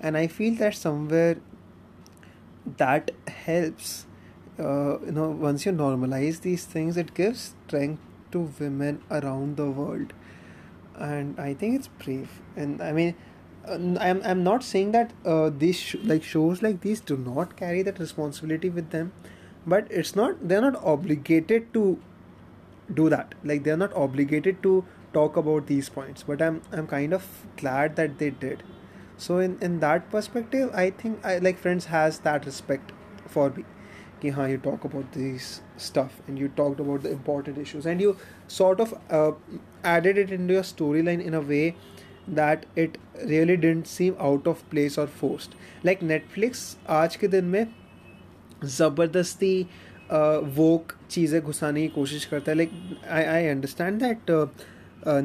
and 0.00 0.16
i 0.16 0.26
feel 0.26 0.54
that 0.54 0.74
somewhere 0.74 1.36
that 2.78 3.10
helps 3.28 4.06
uh, 4.58 4.98
you 5.00 5.12
know 5.12 5.30
once 5.30 5.66
you 5.66 5.72
normalize 5.72 6.40
these 6.40 6.64
things 6.64 6.96
it 6.96 7.14
gives 7.14 7.54
strength 7.66 8.00
to 8.32 8.50
women 8.58 9.00
around 9.10 9.56
the 9.56 9.70
world. 9.70 10.12
And 10.98 11.38
i 11.38 11.54
think 11.54 11.76
it's 11.76 11.88
brave. 11.88 12.30
And 12.56 12.82
i 12.82 12.92
mean 12.92 13.14
uh, 13.68 13.78
I'm, 14.00 14.22
I'm 14.24 14.42
not 14.42 14.64
saying 14.64 14.92
that 14.92 15.12
uh, 15.24 15.50
these 15.56 15.78
sh- 15.78 15.96
like 16.04 16.22
shows 16.22 16.62
like 16.62 16.80
these 16.80 17.00
do 17.00 17.16
not 17.16 17.56
carry 17.56 17.82
that 17.82 17.98
responsibility 17.98 18.70
with 18.70 18.90
them. 18.90 19.12
But 19.66 19.88
it's 19.90 20.16
not 20.16 20.48
they're 20.48 20.60
not 20.60 20.76
obligated 20.76 21.72
to 21.74 21.98
do 22.92 23.08
that. 23.10 23.34
Like 23.44 23.64
they're 23.64 23.76
not 23.76 23.92
obligated 23.94 24.62
to 24.62 24.84
talk 25.12 25.36
about 25.36 25.66
these 25.66 25.88
points. 25.88 26.22
But 26.22 26.42
i'm 26.42 26.62
i'm 26.72 26.86
kind 26.86 27.12
of 27.12 27.26
glad 27.56 27.96
that 27.96 28.18
they 28.18 28.30
did 28.30 28.62
so 29.17 29.39
in 29.39 29.57
in 29.61 29.79
that 29.79 30.09
perspective 30.15 30.73
i 30.73 30.89
think 31.01 31.29
i 31.31 31.37
like 31.47 31.61
friends 31.65 31.87
has 31.93 32.19
that 32.29 32.49
respect 32.51 32.91
for 33.27 33.49
me 33.57 33.65
कि 34.21 34.29
हाँ 34.29 34.47
you 34.49 34.57
talk 34.65 34.83
about 34.87 35.15
these 35.17 35.45
stuff 35.83 36.17
and 36.27 36.41
you 36.41 36.47
talked 36.57 36.79
about 36.79 37.05
the 37.05 37.11
important 37.11 37.57
issues 37.57 37.87
and 37.93 38.03
you 38.05 38.15
sort 38.47 38.79
of 38.79 38.93
uh, 39.09 39.31
added 39.93 40.19
it 40.23 40.31
into 40.31 40.53
your 40.53 40.63
storyline 40.63 41.23
in 41.29 41.33
a 41.33 41.41
way 41.41 41.75
that 42.39 42.65
it 42.75 42.97
really 43.31 43.57
didn't 43.57 43.87
seem 43.87 44.15
out 44.19 44.49
of 44.51 44.63
place 44.69 44.97
or 44.97 45.07
forced 45.21 45.55
like 45.89 46.03
Netflix 46.11 46.63
आज 46.99 47.15
के 47.15 47.27
दिन 47.27 47.45
में 47.45 47.65
ज़बरदस्ती 48.63 49.55
वोक 50.55 50.91
चीज़ें 51.11 51.41
घुसाने 51.41 51.81
की 51.81 51.87
कोशिश 51.95 52.25
करता 52.25 52.51
है 52.51 52.57
like 52.57 52.71
I 53.09 53.23
I 53.23 53.47
understand 53.47 54.01
that 54.03 54.31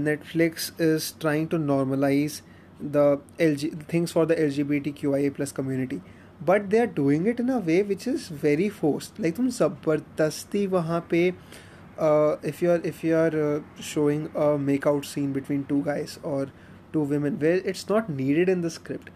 Netflix 0.08 0.72
is 0.80 1.12
trying 1.20 1.48
to 1.48 1.58
normalise 1.58 2.40
the 2.81 3.19
LG 3.39 3.83
things 3.85 4.11
for 4.11 4.25
the 4.25 4.35
LGBTQIA 4.37 5.33
plus 5.33 5.51
community. 5.51 6.01
But 6.41 6.61
they 6.61 6.79
are 6.79 6.85
doing 6.95 7.27
it 7.27 7.39
in 7.39 7.49
a 7.49 7.57
way 7.65 7.81
which 7.81 8.07
is 8.07 8.31
very 8.43 8.69
force 8.69 9.11
like 9.19 9.35
तुम 9.35 9.49
ज़बरदस्ती 9.49 10.65
वहाँ 10.67 10.99
पे 11.11 11.27
if 11.27 12.63
you 12.63 12.71
are 12.71 12.85
if 12.85 13.05
you 13.05 13.15
are 13.15 13.35
showing 13.83 14.27
a 14.27 14.55
makeout 14.59 15.05
scene 15.05 15.33
between 15.33 15.63
two 15.63 15.79
guys 15.81 16.17
और 16.25 16.51
two 16.93 17.05
women 17.05 17.35
where 17.37 17.63
it's 17.65 17.85
not 17.91 18.09
needed 18.09 18.49
in 18.49 18.61
the 18.61 18.67
script 18.67 19.09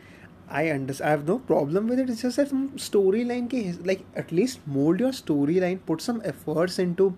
I 0.52 0.68
under 0.70 1.04
I 1.04 1.10
have 1.10 1.26
no 1.28 1.38
problem 1.48 1.90
with 1.90 2.00
it 2.00 2.10
it's 2.10 2.26
just 2.26 2.54
story 2.82 3.24
line 3.24 3.48
की 3.48 3.64
like 3.88 4.06
at least 4.18 4.68
mould 4.68 5.02
your 5.02 5.14
story 5.14 5.60
line 5.60 5.80
put 5.88 6.02
some 6.02 6.22
efforts 6.26 6.80
into 6.94 7.12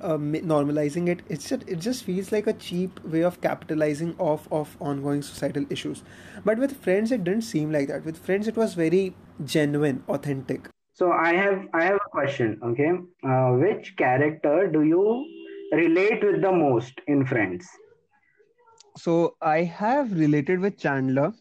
uh, 0.00 0.16
normalizing 0.16 1.08
it. 1.08 1.22
It's 1.28 1.48
just 1.48 1.68
it 1.68 1.78
just 1.78 2.04
feels 2.04 2.32
like 2.32 2.46
a 2.46 2.52
cheap 2.52 3.02
way 3.04 3.22
of 3.22 3.40
capitalizing 3.40 4.14
off 4.18 4.48
of 4.50 4.76
ongoing 4.80 5.22
societal 5.22 5.64
issues. 5.70 6.02
But 6.44 6.58
with 6.58 6.76
friends, 6.82 7.12
it 7.12 7.24
didn't 7.24 7.42
seem 7.42 7.72
like 7.72 7.88
that. 7.88 8.04
With 8.04 8.18
friends, 8.18 8.48
it 8.48 8.56
was 8.56 8.74
very 8.74 9.14
genuine, 9.44 10.02
authentic. 10.08 10.68
So 10.92 11.12
I 11.12 11.32
have 11.34 11.66
I 11.74 11.84
have 11.84 11.96
a 11.96 12.10
question. 12.10 12.58
Okay, 12.62 12.90
uh, 13.22 13.50
which 13.64 13.96
character 13.96 14.66
do 14.66 14.82
you 14.82 15.02
relate 15.72 16.24
with 16.24 16.40
the 16.42 16.52
most 16.52 17.00
in 17.06 17.26
Friends? 17.26 17.66
So 18.96 19.36
I 19.42 19.62
have 19.64 20.12
related 20.12 20.60
with 20.60 20.78
Chandler. 20.78 21.34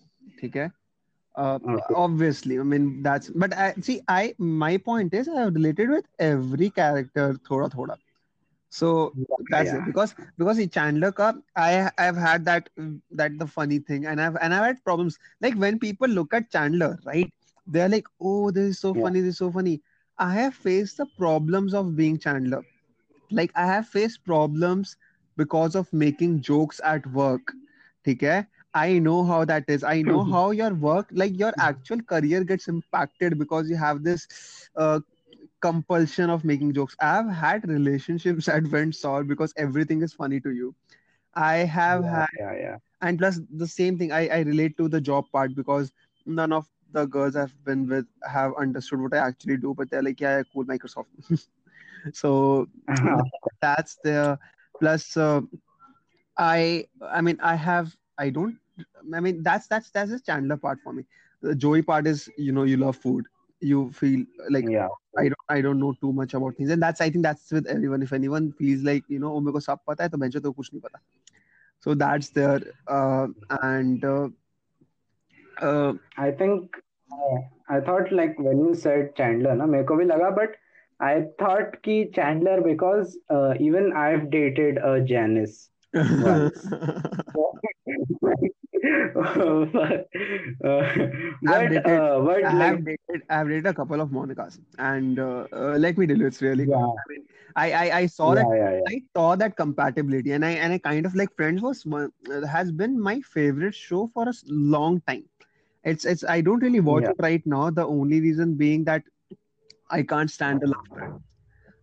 Okay. 0.43 0.69
Uh, 1.37 1.59
okay. 1.67 1.93
obviously 1.93 2.57
i 2.57 2.63
mean 2.63 3.03
that's 3.03 3.29
but 3.31 3.53
i 3.57 3.73
see 3.81 3.99
i 4.07 4.33
my 4.37 4.77
point 4.77 5.13
is 5.13 5.27
i 5.27 5.41
have 5.41 5.53
related 5.53 5.89
with 5.89 6.05
every 6.17 6.69
character 6.69 7.33
thoda 7.49 7.69
thoda 7.69 7.97
so 8.75 9.13
that's 9.49 9.71
yeah. 9.71 9.77
it. 9.77 9.85
because 9.85 10.13
because 10.37 10.59
in 10.59 10.69
chandler 10.69 11.11
Cup, 11.11 11.35
i 11.55 11.89
i've 11.97 12.17
had 12.17 12.43
that 12.45 12.69
that 13.11 13.37
the 13.39 13.47
funny 13.47 13.79
thing. 13.79 14.05
And 14.05 14.21
i've 14.21 14.35
and 14.41 14.53
i've 14.53 14.65
had 14.65 14.83
problems. 14.83 15.17
Like 15.41 15.55
when 15.55 15.79
people 15.79 16.09
look 16.09 16.33
at 16.33 16.51
chandler 16.51 16.97
right 17.05 17.31
they're 17.67 17.89
like 17.89 18.07
oh 18.19 18.51
this 18.51 18.71
is 18.71 18.79
so 18.79 18.93
yeah. 18.93 19.01
funny 19.03 19.21
this 19.21 19.35
is 19.35 19.37
so 19.37 19.51
funny. 19.51 19.81
I 20.17 20.33
have 20.33 20.55
faced 20.55 20.97
the 20.97 21.05
problems 21.17 21.73
of 21.73 21.95
being 21.95 22.19
chandler. 22.19 22.63
Like 23.31 23.51
i 23.55 23.65
have 23.65 23.87
faced 23.87 24.25
problems 24.25 24.97
because 25.37 25.75
of 25.75 25.91
making 25.93 26.41
jokes 26.41 26.81
at 26.83 27.07
work. 27.21 27.53
Okay 28.07 28.45
I 28.75 28.99
know 28.99 29.23
how 29.23 29.45
that 29.45 29.63
is. 29.69 29.83
I 29.85 30.01
know 30.01 30.23
how 30.35 30.51
your 30.51 30.73
work, 30.73 31.07
like 31.11 31.39
your 31.39 31.53
actual 31.59 32.01
career, 32.01 32.43
gets 32.43 32.67
impacted 32.67 33.39
because 33.39 33.69
you 33.69 33.77
have 33.77 34.03
this 34.03 34.27
uh, 34.75 34.99
compulsion 35.65 36.29
of 36.29 36.45
making 36.45 36.73
jokes. 36.73 36.95
I've 37.01 37.29
had 37.29 37.67
relationships 37.69 38.45
that 38.51 38.71
went 38.71 38.95
sour 38.95 39.23
because 39.23 39.53
everything 39.57 40.01
is 40.01 40.13
funny 40.13 40.39
to 40.41 40.51
you. 40.51 40.75
I 41.35 41.57
have 41.77 42.03
yeah, 42.03 42.15
had, 42.15 42.27
yeah, 42.39 42.53
yeah. 42.55 42.77
and 43.01 43.19
plus 43.19 43.39
the 43.49 43.67
same 43.67 43.97
thing. 43.97 44.11
I 44.11 44.27
I 44.27 44.39
relate 44.51 44.77
to 44.77 44.89
the 44.89 45.01
job 45.01 45.31
part 45.31 45.55
because 45.55 45.91
none 46.25 46.53
of 46.53 46.69
the 46.91 47.05
girls 47.05 47.35
I've 47.35 47.55
been 47.65 47.87
with 47.87 48.05
have 48.35 48.53
understood 48.65 49.01
what 49.01 49.13
I 49.13 49.17
actually 49.27 49.57
do, 49.57 49.73
but 49.73 49.89
they're 49.89 50.03
like, 50.03 50.21
yeah, 50.21 50.43
cool, 50.53 50.65
Microsoft. 50.65 51.47
so 52.13 52.67
that's 53.61 53.97
the 54.03 54.39
plus. 54.79 55.17
Uh, 55.17 55.41
I 56.37 56.85
I 57.01 57.21
mean 57.21 57.37
I 57.41 57.55
have 57.55 57.95
I 58.17 58.29
don't 58.29 58.57
I 59.15 59.19
mean, 59.21 59.43
that's 59.43 59.67
that's 59.67 59.91
that's 59.91 60.11
the 60.11 60.19
Chandler 60.19 60.57
part 60.57 60.79
for 60.83 60.93
me. 60.93 61.05
The 61.41 61.55
Joey 61.55 61.81
part 61.81 62.07
is, 62.07 62.29
you 62.37 62.51
know, 62.51 62.63
you 62.63 62.77
love 62.77 62.97
food. 62.97 63.25
You 63.61 63.91
feel 63.91 64.25
like 64.49 64.65
yeah. 64.69 64.87
I 65.17 65.23
don't 65.23 65.45
I 65.49 65.61
don't 65.61 65.79
know 65.79 65.93
too 66.01 66.11
much 66.13 66.33
about 66.33 66.55
things, 66.55 66.69
and 66.69 66.81
that's 66.81 67.01
I 67.01 67.09
think 67.09 67.23
that's 67.23 67.51
with 67.51 67.67
everyone. 67.67 68.01
If 68.01 68.13
anyone 68.13 68.51
feels 68.51 68.83
like 68.83 69.03
you 69.07 69.19
know, 69.19 69.31
oh 69.33 69.41
मेरे 69.41 69.51
को 69.53 69.59
सब 69.59 69.79
पता 69.87 70.03
है 70.03 70.09
तो 70.09 70.17
बेंचो 70.17 70.39
तो 70.39 70.51
कुछ 70.51 70.73
नहीं 70.73 70.81
पता. 70.81 70.99
So 71.79 71.93
that's 71.93 72.29
there, 72.29 72.61
uh, 72.87 73.27
and 73.61 74.03
uh, 74.03 74.29
uh, 75.61 75.93
I 76.17 76.31
think 76.31 76.75
uh, 77.11 77.37
I 77.69 77.79
thought 77.79 78.11
like 78.11 78.37
when 78.39 78.59
you 78.59 78.75
said 78.75 79.15
Chandler, 79.15 79.55
na 79.55 79.65
मेरे 79.65 79.83
को 79.83 79.95
भी 79.95 80.05
लगा, 80.05 80.35
but 80.35 80.55
I 80.99 81.25
thought 81.39 81.81
कि 81.83 82.13
Chandler 82.13 82.61
because 82.61 83.17
uh, 83.29 83.53
even 83.59 83.93
I've 83.93 84.29
dated 84.29 84.77
a 84.77 84.99
Janice 85.01 85.69
once. 85.93 86.67
But, 89.15 90.07
I've 91.47 91.69
dated, 91.69 91.85
uh, 91.85 92.19
but 92.21 92.43
I 92.43 92.49
have 92.51 92.75
like, 92.75 92.85
dated, 92.85 93.23
I've 93.29 93.47
dated 93.47 93.67
a 93.67 93.73
couple 93.73 94.01
of 94.01 94.09
Monicas, 94.09 94.59
and 94.77 95.19
uh, 95.19 95.47
uh, 95.53 95.77
let 95.77 95.97
me 95.97 96.07
tell 96.07 96.17
you, 96.17 96.27
it's 96.27 96.41
really 96.41 96.65
yeah. 96.65 96.75
I, 96.77 97.05
mean, 97.09 97.25
I, 97.55 97.71
I 97.71 97.97
I 97.99 98.05
saw 98.07 98.33
yeah, 98.35 98.41
that 98.41 98.47
yeah, 98.55 98.81
I 98.87 99.01
saw 99.15 99.35
that 99.35 99.55
compatibility, 99.55 100.31
and 100.31 100.45
I 100.45 100.51
and 100.51 100.73
I 100.73 100.77
kind 100.77 101.05
of 101.05 101.15
like 101.15 101.35
Friends 101.35 101.61
was 101.61 101.85
has 102.49 102.71
been 102.71 102.99
my 102.99 103.21
favorite 103.21 103.75
show 103.75 104.09
for 104.13 104.27
a 104.27 104.33
long 104.47 105.01
time. 105.07 105.25
It's 105.83 106.05
it's 106.05 106.23
I 106.23 106.41
don't 106.41 106.61
really 106.61 106.79
watch 106.79 107.07
it 107.07 107.15
right 107.19 107.45
now. 107.45 107.69
The 107.69 107.85
only 107.85 108.21
reason 108.21 108.55
being 108.55 108.83
that 108.85 109.03
I 109.89 110.03
can't 110.03 110.29
stand 110.29 110.61
the 110.61 110.67
laugh 110.67 110.89
track. 110.93 111.11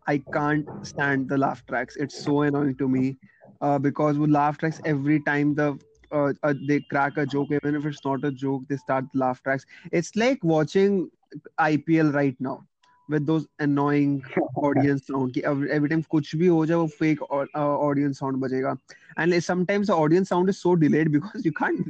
I 0.07 0.19
can't 0.33 0.69
stand 0.83 1.29
the 1.29 1.39
laugh 1.39 1.65
tracks. 1.67 1.97
It's 1.97 2.17
so 2.17 2.43
annoying 2.43 2.77
to 2.77 2.89
me 2.89 3.19
uh, 3.61 3.79
because 3.79 4.19
with 4.19 4.31
laugh 4.31 4.59
tracks 4.59 4.81
every 4.85 5.21
time 5.21 5.55
the 5.55 5.79
uh, 6.13 6.33
uh, 6.43 6.55
they 6.67 6.81
crack 6.81 7.17
a 7.17 7.27
joke, 7.27 7.49
even 7.51 7.75
if 7.75 7.87
it's 7.87 8.05
not 8.05 8.25
a 8.25 8.31
joke, 8.31 8.63
they 8.69 8.77
start 8.77 9.05
laugh 9.15 9.43
tracks. 9.43 9.67
It's 9.91 10.15
like 10.17 10.43
watching 10.43 11.11
IPL 11.59 12.15
right 12.15 12.37
now 12.41 12.67
with 13.09 13.27
those 13.27 13.47
annoying 13.59 14.23
audience 14.57 15.07
sound. 15.07 15.37
Every, 15.39 15.89
time 15.89 16.05
कुछ 16.13 16.35
भी 16.37 16.47
हो 16.47 16.67
जाए 16.67 16.77
वो 16.77 16.89
fake 16.93 17.23
uh, 17.31 17.77
audience 17.89 18.19
sound 18.19 18.41
बजेगा. 18.41 18.79
And 19.17 19.45
sometimes 19.45 19.89
the 19.89 19.95
audience 19.95 20.29
sound 20.29 20.49
is 20.49 20.61
so 20.61 20.77
delayed 20.77 21.13
because 21.13 21.45
you 21.45 21.53
can't 21.53 21.87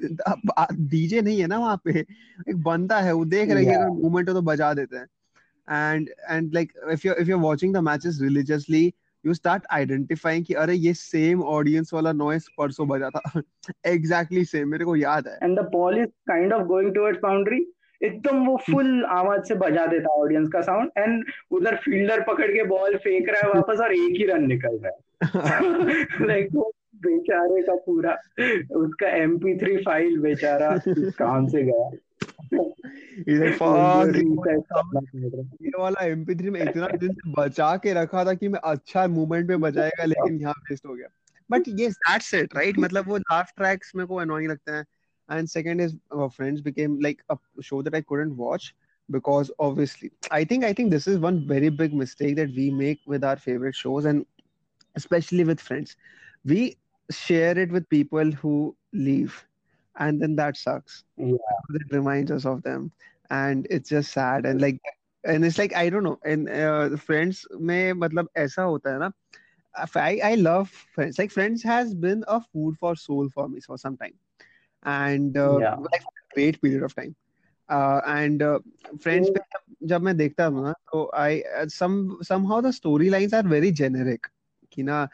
DJ 0.88 1.22
नहीं 1.22 1.40
है 1.40 1.46
ना 1.46 1.58
वहाँ 1.58 1.80
पे 1.84 1.98
एक 2.48 2.62
बंदा 2.62 3.00
है 3.00 3.12
वो 3.12 3.24
देख 3.24 3.50
रहे 3.50 3.64
हैं 3.64 3.86
मूवमेंट 4.02 4.30
तो 4.30 4.42
बजा 4.42 4.72
देते 4.74 4.96
हैं. 4.96 5.06
And 5.68 6.10
and 6.28 6.52
like 6.52 6.72
if 6.90 7.04
you're 7.04 7.16
if 7.16 7.28
you're 7.28 7.38
watching 7.38 7.72
the 7.72 7.82
matches 7.82 8.20
religiously 8.20 8.94
you 9.26 9.34
start 9.34 9.62
identifying 9.70 10.44
कि 10.44 10.54
अरे 10.54 10.74
ये 10.74 10.94
सेम 10.94 11.42
ऑडियंस 11.42 11.90
वाला 11.94 12.12
नॉइस 12.12 12.48
परसों 12.58 12.88
बजा 12.88 13.10
था 13.10 13.42
एग्जैक्टली 13.86 14.44
सेम 14.44 14.68
मेरे 14.68 14.84
को 14.84 14.96
याद 14.96 15.28
है। 15.28 15.38
And 15.42 15.58
the 15.60 15.68
ball 15.72 15.98
is 15.98 16.08
kind 16.28 16.52
of 16.52 16.62
going 16.62 16.94
towards 16.94 17.20
boundary 17.22 17.66
एकदम 18.04 18.46
वो 18.46 18.56
फुल 18.70 19.04
आवाज़ 19.04 19.42
से 19.42 19.54
बजा 19.54 19.86
देता 19.86 20.08
ऑडियंस 20.10 20.48
का 20.48 20.60
साउंड 20.60 20.90
एंड 20.98 21.24
उधर 21.50 21.76
फील्डर 21.76 22.20
पकड़ 22.20 22.50
के 22.52 22.64
बॉल 22.64 22.96
फेंक 22.96 23.28
रहा 23.28 23.46
है 23.46 23.52
वापस 23.54 23.80
और 23.80 23.92
एक 23.92 24.16
ही 24.16 24.26
रन 24.26 24.46
निकल 24.46 24.78
रहा 24.84 24.92
है। 24.92 26.26
लाइक 26.26 26.48
वो 26.52 26.72
बेचारे 26.96 27.62
का 27.62 27.74
पूरा 27.74 28.12
उसका 28.76 29.08
एमपी 29.08 29.56
थ्री 29.58 29.76
फ़ाइल 29.76 30.18
बेचारा 30.18 30.76
काम 30.88 31.46
से 31.46 31.62
गया? 31.62 31.90
ये 33.18 33.48
वाला 35.78 36.06
MP3 36.06 36.50
में 36.50 36.60
इतना 36.62 36.86
दिन 36.86 37.12
से 37.12 37.32
बचा 37.32 37.76
के 37.76 37.92
रखा 37.92 38.24
था 38.24 38.34
कि 38.34 38.48
मैं 38.48 38.60
अच्छा 38.64 39.06
मूवमेंट 39.06 39.48
में 39.48 39.60
बजाएगा 39.60 40.04
लेकिन 40.04 40.40
यहाँ 40.40 40.54
वेस्ट 40.70 40.86
हो 40.86 40.94
गया 40.94 41.08
बट 41.50 41.68
ये 41.68 41.88
दैट्स 41.88 42.34
इट 42.34 42.54
राइट 42.56 42.78
मतलब 42.78 43.08
वो 43.08 43.16
लास्ट 43.18 43.56
ट्रैक्स 43.56 43.92
मेरे 43.96 44.06
को 44.06 44.16
अनोइंग 44.16 44.50
लगते 44.50 44.72
हैं 44.72 44.84
and 45.28 45.48
second 45.50 45.80
is 45.80 45.92
our 46.10 46.30
friends 46.30 46.60
became 46.60 47.00
like 47.00 47.20
a 47.30 47.36
show 47.60 47.82
that 47.82 47.94
I 47.94 48.00
couldn't 48.00 48.36
watch 48.36 48.74
because 49.10 49.50
obviously 49.58 50.10
I 50.30 50.44
think 50.44 50.64
I 50.64 50.72
think 50.72 50.90
this 50.90 51.06
is 51.06 51.18
one 51.18 51.46
very 51.46 51.68
big 51.68 51.94
mistake 51.94 52.36
that 52.36 52.48
we 52.56 52.70
make 52.70 53.00
with 53.06 53.24
our 53.24 53.36
favorite 53.36 53.74
shows 53.74 54.04
and 54.04 54.26
especially 54.96 55.44
with 55.44 55.60
friends 55.60 55.96
we 56.44 56.76
share 57.10 57.58
it 57.58 57.70
with 57.70 57.88
people 57.88 58.30
who 58.42 58.76
leave 58.92 59.46
and 59.97 60.21
then 60.21 60.35
that 60.35 60.57
sucks. 60.57 61.03
Yeah. 61.17 61.37
It 61.73 61.91
reminds 61.91 62.31
us 62.31 62.45
of 62.45 62.63
them, 62.63 62.91
and 63.29 63.67
it's 63.69 63.89
just 63.89 64.11
sad 64.11 64.45
and 64.45 64.61
like 64.61 64.79
and 65.23 65.45
it's 65.45 65.57
like 65.57 65.75
I 65.75 65.89
don't 65.89 66.03
know. 66.03 66.19
And 66.23 66.49
uh, 66.49 66.97
friends 66.97 67.45
में 67.53 67.93
मतलब 67.93 68.27
ऐसा 68.37 68.63
होता 68.63 68.93
है 68.93 68.99
ना. 68.99 69.11
I 69.95 70.19
I 70.23 70.35
love 70.35 70.69
friends. 70.69 71.19
Like 71.19 71.31
friends 71.31 71.63
has 71.63 71.93
been 71.93 72.23
a 72.27 72.41
food 72.41 72.77
for 72.79 72.95
soul 72.95 73.29
for 73.29 73.47
me 73.47 73.59
for 73.59 73.77
some 73.77 73.97
time, 73.97 74.15
and 74.83 75.37
uh, 75.37 75.59
yeah. 75.59 75.75
like 75.75 76.03
great 76.33 76.61
period 76.61 76.83
of 76.83 76.95
time. 76.95 77.15
Uh, 77.69 78.01
and 78.05 78.41
uh, 78.41 78.59
friends 78.99 79.29
yeah. 79.29 79.59
जब 79.83 80.01
मैं 80.01 80.17
देखता 80.17 80.45
हूँ 80.45 80.63
ना 80.63 80.73
तो 80.93 81.09
I 81.13 81.43
some 81.67 82.17
somehow 82.21 82.61
the 82.61 82.69
storylines 82.69 83.33
are 83.33 83.47
very 83.47 83.71
generic 83.71 84.21
कि 84.71 84.83
ना 84.83 85.07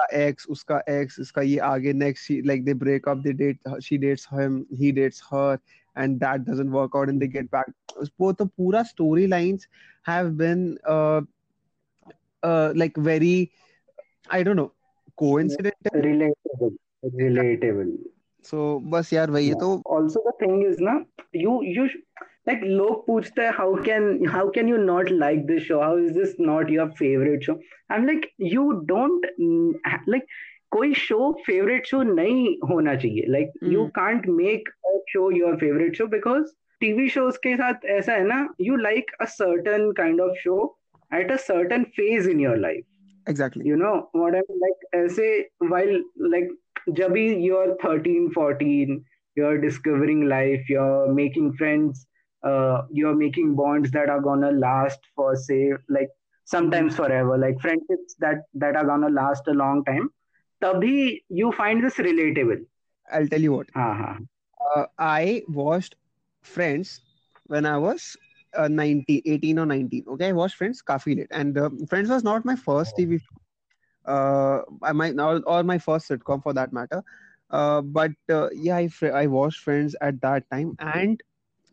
uh, 0.00 0.06
yeah 0.12 0.26
ex 0.26 0.46
uska 0.46 0.80
ex 0.86 1.18
uska 1.18 1.46
ye 1.48 1.58
aage 1.58 1.94
next 1.94 2.24
she, 2.24 2.42
like 2.42 2.64
they 2.64 2.72
break 2.72 3.06
up 3.06 3.22
they 3.22 3.32
date 3.32 3.58
she 3.80 3.98
dates 3.98 4.26
him 4.26 4.66
he 4.70 4.92
dates 4.92 5.22
her 5.30 5.60
and 5.96 6.20
that 6.20 6.44
doesn't 6.44 6.70
work 6.70 6.92
out 6.94 7.08
and 7.08 7.20
they 7.20 7.26
get 7.26 7.50
back. 7.50 7.66
both 8.18 8.36
the 8.36 8.46
pura 8.46 8.84
storylines 8.84 9.66
have 10.02 10.36
been 10.36 10.78
uh, 10.86 11.20
uh 12.42 12.72
like 12.74 12.96
very 12.96 13.52
i 14.30 14.42
don't 14.42 14.56
know 14.56 14.72
coincidental. 15.16 15.92
Relatable 15.94 16.76
relatable. 17.04 17.98
So 18.42 18.80
bas 18.80 19.10
yaar 19.12 19.28
wahi 19.28 19.48
yeah. 19.48 19.54
to 19.54 19.82
also 19.84 20.20
the 20.24 20.32
thing 20.38 20.62
is 22.39 22.47
na 22.47 22.53
you 22.53 22.63
you 22.63 22.63
like 22.63 22.77
लोग 22.77 23.05
पूछते 23.07 23.41
हैं 23.41 23.51
how 23.51 23.83
can 23.87 24.25
how 24.25 24.49
can 24.49 24.67
you 24.67 24.77
not 24.77 25.11
like 25.23 25.47
this 25.47 25.63
show 25.63 25.81
how 25.81 25.97
is 25.97 26.13
this 26.13 26.33
not 26.39 26.69
your 26.69 26.91
favorite 26.91 27.43
show 27.43 27.59
I'm 27.89 28.05
like 28.05 28.31
you 28.37 28.83
don't 28.85 29.25
mm, 29.41 29.73
like 30.07 30.23
कोई 30.71 30.93
show 30.93 31.43
favourite 31.45 31.85
show 31.85 32.03
नहीं 32.03 32.57
होना 32.69 32.95
चाहिए 32.95 33.25
like 33.27 33.51
you 33.63 33.85
can't 33.85 34.27
make 34.27 34.69
a 34.69 34.97
show 35.09 35.31
your 35.31 35.55
favourite 35.55 35.95
show 35.95 36.07
because 36.07 36.43
TV 36.79 37.09
shows 37.09 37.37
के 37.37 37.55
साथ 37.57 37.73
ऐसा 37.85 38.13
है 38.13 38.27
ना 38.27 38.55
you 38.61 38.75
like 38.75 39.11
a 39.21 39.25
certain 39.25 39.91
kind 39.91 40.21
of 40.21 40.31
show 40.35 40.77
at 41.15 41.31
a 41.31 41.35
certain 41.35 41.83
phase 41.83 42.27
in 42.29 42.39
your 42.39 42.57
life 42.57 42.83
exactly 43.29 43.69
you 43.69 43.75
know 43.75 44.11
what 44.15 44.35
I 44.35 44.41
like 44.51 44.95
ऐसे 44.95 45.49
while 45.71 45.97
like 46.33 46.49
जब 46.89 47.11
भी 47.11 47.47
you 47.47 47.55
are 47.55 47.73
thirteen 47.85 48.29
fourteen 48.29 49.03
you 49.37 49.45
are 49.45 49.55
discovering 49.57 50.23
life 50.23 50.71
you 50.71 50.79
are 50.79 51.07
making 51.07 51.53
friends 51.57 52.07
uh, 52.42 52.82
you're 52.90 53.14
making 53.16 53.54
bonds 53.54 53.90
that 53.92 54.08
are 54.08 54.20
gonna 54.20 54.50
last 54.52 55.00
for 55.14 55.34
say 55.36 55.72
like 55.88 56.08
sometimes 56.44 56.96
forever 56.96 57.36
like 57.38 57.60
friendships 57.60 58.14
that 58.18 58.42
that 58.54 58.76
are 58.76 58.84
gonna 58.84 59.08
last 59.10 59.46
a 59.48 59.52
long 59.64 59.84
time. 59.84 60.08
tabhi 60.62 61.20
you 61.28 61.52
find 61.52 61.82
this 61.84 61.96
relatable. 62.08 62.64
I'll 63.12 63.26
tell 63.28 63.40
you 63.40 63.52
what. 63.52 63.68
uh-huh. 63.74 64.14
uh, 64.76 64.86
i 64.98 65.42
watched 65.48 65.96
friends 66.42 67.00
when 67.46 67.66
i 67.66 67.76
was 67.76 68.16
uh, 68.56 68.68
19 68.68 69.22
18 69.26 69.58
or 69.58 69.66
19 69.66 70.04
okay? 70.08 70.28
I 70.28 70.32
watched 70.32 70.56
friends 70.56 70.82
kafi 70.82 71.16
late. 71.16 71.28
And 71.30 71.56
uh, 71.58 71.70
friends 71.88 72.08
was 72.10 72.24
not 72.24 72.44
my 72.44 72.56
first 72.56 72.96
tv 72.96 73.20
show. 73.20 73.36
Uh 74.12 74.62
i 74.82 74.92
might 74.92 75.14
now 75.14 75.38
or 75.38 75.62
my 75.62 75.78
first 75.78 76.08
sitcom 76.08 76.42
for 76.42 76.52
that 76.54 76.72
matter. 76.72 77.02
Uh, 77.50 77.80
but 77.82 78.12
uh, 78.30 78.48
yeah 78.52 78.76
I, 78.76 78.88
I 79.12 79.26
watched 79.26 79.60
friends 79.60 79.94
at 80.00 80.20
that 80.22 80.48
time. 80.50 80.76
And 80.80 81.20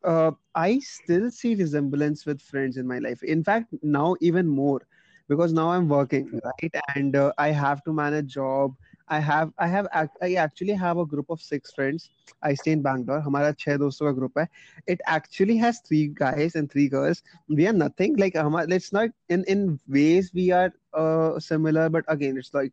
uh, 0.04 0.32
I 0.54 0.78
still 0.80 1.30
see 1.30 1.54
resemblance 1.54 2.26
with 2.26 2.40
friends 2.40 2.76
in 2.76 2.86
my 2.86 2.98
life. 2.98 3.22
In 3.22 3.42
fact, 3.44 3.74
now 3.82 4.16
even 4.20 4.48
more 4.48 4.80
because 5.28 5.52
now 5.52 5.70
I'm 5.70 5.88
working, 5.88 6.32
right? 6.44 6.72
And 6.94 7.14
uh, 7.16 7.32
I 7.38 7.48
have 7.48 7.82
to 7.84 7.92
manage 7.92 8.34
job. 8.34 8.74
I 9.08 9.18
have 9.20 9.52
I 9.58 9.66
have 9.68 9.86
I 10.22 10.34
actually 10.34 10.72
have 10.74 10.98
a 10.98 11.04
group 11.06 11.30
of 11.30 11.40
six 11.40 11.72
friends. 11.72 12.10
I 12.42 12.54
stay 12.54 12.72
in 12.72 12.82
Bangalore. 12.82 13.20
हमारा 13.20 13.56
छह 13.58 13.76
दोस्तों 13.78 14.06
का 14.12 14.18
group 14.18 14.38
है. 14.38 14.46
It 14.86 15.00
actually 15.06 15.56
has 15.58 15.80
three 15.80 16.08
guys 16.08 16.54
and 16.54 16.70
three 16.70 16.88
girls. 16.88 17.22
We 17.48 17.66
are 17.68 17.72
nothing 17.72 18.16
like 18.16 18.34
हमारा. 18.34 18.68
Let's 18.68 18.92
not 18.92 19.10
in 19.28 19.44
in 19.44 19.78
ways 19.88 20.32
we 20.34 20.50
are 20.50 20.72
uh, 20.94 21.38
similar, 21.38 21.88
but 21.90 22.04
again 22.08 22.36
it's 22.36 22.52
like 22.54 22.72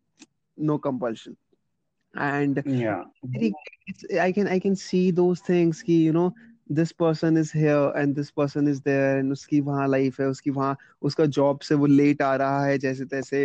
no 0.58 0.78
compulsion. 0.78 1.38
And 2.16 2.64
yeah, 2.64 3.04
I 4.20 4.32
can 4.32 4.48
I 4.48 4.60
can 4.60 4.76
see 4.76 5.12
those 5.12 5.42
things. 5.42 5.82
Ki, 5.84 5.98
you 6.04 6.14
know 6.14 6.34
this 6.73 6.93
person 6.93 7.39
is 7.39 7.53
here 7.57 7.93
and 7.97 8.15
this 8.17 8.31
person 8.31 8.69
is 8.69 8.81
there 8.85 9.19
and 9.19 9.33
उसकी 9.33 9.61
वहाँ 9.61 9.89
life 9.89 10.21
है 10.21 10.27
उसकी 10.29 10.51
वहाँ 10.51 10.77
उसका 11.03 11.27
job 11.39 11.61
से 11.61 11.75
वो 11.75 11.87
late 11.87 12.23
आ 12.23 12.35
रहा 12.37 12.65
है 12.65 12.79
जैसे 12.79 13.05
तैसे 13.07 13.45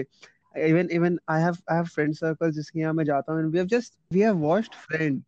even 0.58 0.90
even 0.92 1.20
I 1.30 1.42
have 1.42 1.58
I 1.72 1.76
have 1.76 1.86
friend 1.96 2.14
circle 2.16 2.52
जिसके 2.52 2.80
यहाँ 2.80 2.94
मैं 2.94 3.06
जाता 3.06 3.34
हूँ 3.34 3.52
we 3.52 3.58
have 3.58 3.68
just 3.68 3.94
we 4.14 4.22
have 4.22 4.38
watched 4.38 4.76
friend 4.88 5.24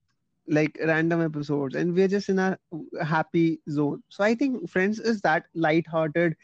like 0.47 0.77
random 0.85 1.21
episodes 1.21 1.75
and 1.75 1.93
we're 1.93 2.07
just 2.07 2.29
in 2.29 2.39
a 2.39 2.57
happy 3.09 3.61
zone 3.69 4.01
so 4.09 4.23
i 4.23 4.35
think 4.35 4.69
friends 4.69 4.99
is 4.99 5.21
that 5.21 5.45
light-hearted 5.55 6.35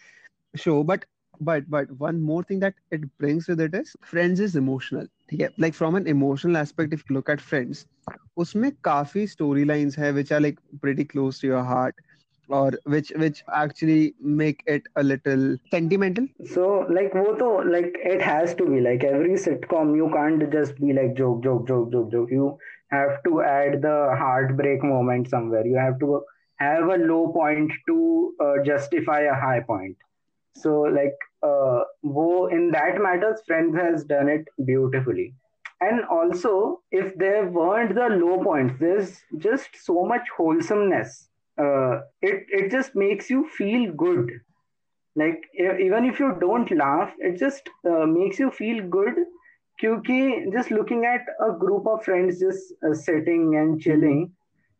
show 0.55 0.83
but 0.83 1.05
but 1.41 1.69
but 1.69 1.91
one 1.91 2.21
more 2.21 2.43
thing 2.43 2.59
that 2.59 2.75
it 2.91 3.05
brings 3.17 3.47
with 3.47 3.59
it 3.59 3.75
is 3.75 3.95
friends 4.01 4.39
is 4.39 4.55
emotional 4.55 5.07
yeah 5.30 5.48
like 5.58 5.74
from 5.74 5.94
an 5.94 6.06
emotional 6.06 6.56
aspect 6.56 6.92
if 6.92 7.02
you 7.08 7.16
look 7.16 7.28
at 7.28 7.40
friends 7.40 7.86
उसमें 8.42 8.70
काफी 8.84 9.26
story 9.30 9.64
lines 9.64 9.98
है 9.98 10.12
which 10.14 10.32
are 10.32 10.40
like 10.40 10.58
pretty 10.80 11.04
close 11.04 11.38
to 11.40 11.46
your 11.46 11.62
heart 11.62 11.94
or 12.48 12.72
which 12.94 13.12
which 13.22 13.42
actually 13.54 14.14
make 14.20 14.62
it 14.66 14.82
a 14.96 15.02
little 15.02 15.56
sentimental 15.74 16.26
so 16.54 16.86
like 16.98 17.14
wo 17.14 17.34
to 17.42 17.48
like 17.74 17.96
it 18.14 18.22
has 18.28 18.54
to 18.60 18.66
be 18.72 18.80
like 18.86 19.04
every 19.04 19.38
sitcom 19.46 19.94
you 19.96 20.10
can't 20.14 20.46
just 20.56 20.78
be 20.80 20.92
like 20.98 21.14
joke 21.22 21.42
joke 21.48 21.66
joke 21.68 21.90
joke 21.92 22.10
joke 22.16 22.30
you 22.30 22.50
have 22.96 23.14
to 23.24 23.42
add 23.42 23.80
the 23.82 23.96
heartbreak 24.22 24.82
moment 24.92 25.28
somewhere 25.34 25.66
you 25.66 25.76
have 25.76 25.98
to 26.04 26.22
have 26.56 26.88
a 26.96 26.98
low 27.12 27.32
point 27.32 27.72
to 27.88 27.98
uh, 28.46 28.56
justify 28.64 29.20
a 29.20 29.34
high 29.34 29.60
point 29.60 29.96
so 30.54 30.80
like 30.98 31.25
uh, 31.43 31.81
wo 32.01 32.47
in 32.47 32.71
that 32.71 32.99
matters, 33.01 33.41
Friends 33.45 33.75
has 33.75 34.03
done 34.03 34.29
it 34.29 34.45
beautifully. 34.65 35.33
And 35.79 36.03
also, 36.05 36.81
if 36.91 37.15
there 37.17 37.47
weren't 37.47 37.93
the 37.93 38.07
low 38.09 38.43
points, 38.43 38.75
there's 38.79 39.19
just 39.37 39.69
so 39.83 40.05
much 40.05 40.27
wholesomeness. 40.35 41.29
Uh, 41.59 42.01
it 42.21 42.45
it 42.49 42.71
just 42.71 42.95
makes 42.95 43.29
you 43.29 43.47
feel 43.57 43.91
good. 43.93 44.31
Like 45.15 45.43
even 45.57 46.05
if 46.05 46.19
you 46.19 46.35
don't 46.39 46.69
laugh, 46.71 47.13
it 47.19 47.37
just 47.37 47.69
uh, 47.87 48.05
makes 48.05 48.39
you 48.39 48.51
feel 48.51 48.87
good. 48.87 49.15
Because 49.79 50.01
just 50.51 50.71
looking 50.71 51.05
at 51.05 51.21
a 51.47 51.51
group 51.51 51.85
of 51.85 52.03
friends 52.03 52.39
just 52.39 52.73
uh, 52.83 52.95
sitting 52.95 53.57
and 53.57 53.79
chilling, 53.79 54.31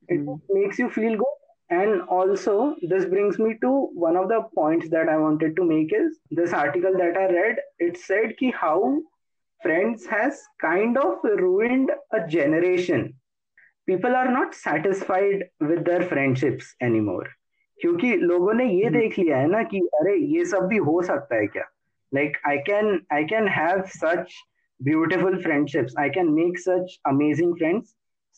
it 0.07 0.21
hmm. 0.21 0.35
makes 0.49 0.79
you 0.79 0.89
feel 0.89 1.15
good 1.15 1.37
and 1.70 2.02
also 2.16 2.54
this 2.82 3.04
brings 3.06 3.38
me 3.38 3.56
to 3.60 3.70
one 4.06 4.16
of 4.16 4.28
the 4.28 4.40
points 4.54 4.88
that 4.90 5.08
i 5.08 5.16
wanted 5.16 5.56
to 5.56 5.64
make 5.64 5.92
is 5.92 6.18
this 6.30 6.52
article 6.52 6.98
that 7.02 7.16
i 7.16 7.26
read 7.32 7.60
it 7.78 7.96
said 8.08 8.36
ki 8.40 8.50
how 8.62 8.76
friends 9.60 10.06
has 10.06 10.42
kind 10.60 10.98
of 10.98 11.28
ruined 11.44 11.92
a 12.18 12.26
generation 12.36 13.06
people 13.86 14.18
are 14.22 14.30
not 14.30 14.54
satisfied 14.54 15.44
with 15.60 15.84
their 15.84 16.02
friendships 16.14 16.74
anymore 16.80 17.28
क्योंकि 17.78 18.16
लोगों 18.16 18.52
ने 18.54 18.64
ये 18.64 18.90
देख 18.90 19.18
लिया 19.18 19.36
है 19.36 19.46
ना 19.50 19.62
कि 19.70 19.78
अरे 20.00 20.14
ये 20.34 20.44
सब 20.44 20.66
भी 20.72 20.76
हो 20.88 21.00
सकता 21.02 21.36
है 21.36 21.46
क्या 21.46 21.62
like 22.12 22.36
I 22.48 22.58
can 22.66 23.00
I 23.12 23.24
can 23.32 23.48
have 23.48 23.82
such 23.94 24.34
beautiful 24.80 25.42
friendships 25.42 25.94
I 26.00 26.10
can 26.16 26.28
make 26.32 26.58
such 26.58 26.98
amazing 27.06 27.54
friends 27.58 27.88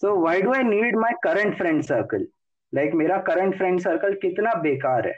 so 0.02 0.14
why 0.20 0.42
do 0.42 0.52
I 0.52 0.62
need 0.68 0.96
my 0.96 1.12
current 1.24 1.56
friend 1.58 1.82
circle 1.82 2.26
Like 2.75 2.93
मेरा 2.93 3.17
करंट 3.17 3.57
फ्रेंड 3.57 3.79
सर्कल 3.79 4.13
कितना 4.13 4.53
बेकार 4.61 5.07
है। 5.07 5.13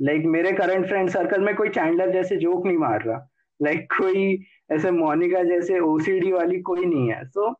लाइक 0.00 0.20
like, 0.20 0.32
मेरे 0.32 0.52
करंट 0.52 0.86
फ्रेंड 0.86 1.10
सर्कल 1.10 1.40
में 1.40 1.54
कोई 1.54 1.68
Chandler 1.68 2.10
जैसे 2.10 2.36
joke 2.36 2.66
नहीं 2.66 2.78
मार 2.78 3.02
रहा। 3.02 3.28
लाइक 3.60 3.76
like, 3.76 3.98
कोई 3.98 4.44
ऐसे 4.72 4.90
मोनिका 4.90 5.42
जैसे 5.42 5.78
ओसीडी 5.80 6.32
वाली 6.32 6.60
कोई 6.60 6.84
नहीं 6.84 7.10
है। 7.10 7.24
So 7.24 7.54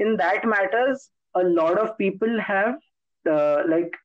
in 0.00 0.14
that 0.16 0.46
matters 0.46 1.10
a 1.34 1.40
lot 1.40 1.78
of 1.78 1.90
people 1.98 2.40
have 2.40 2.78
like 3.70 3.96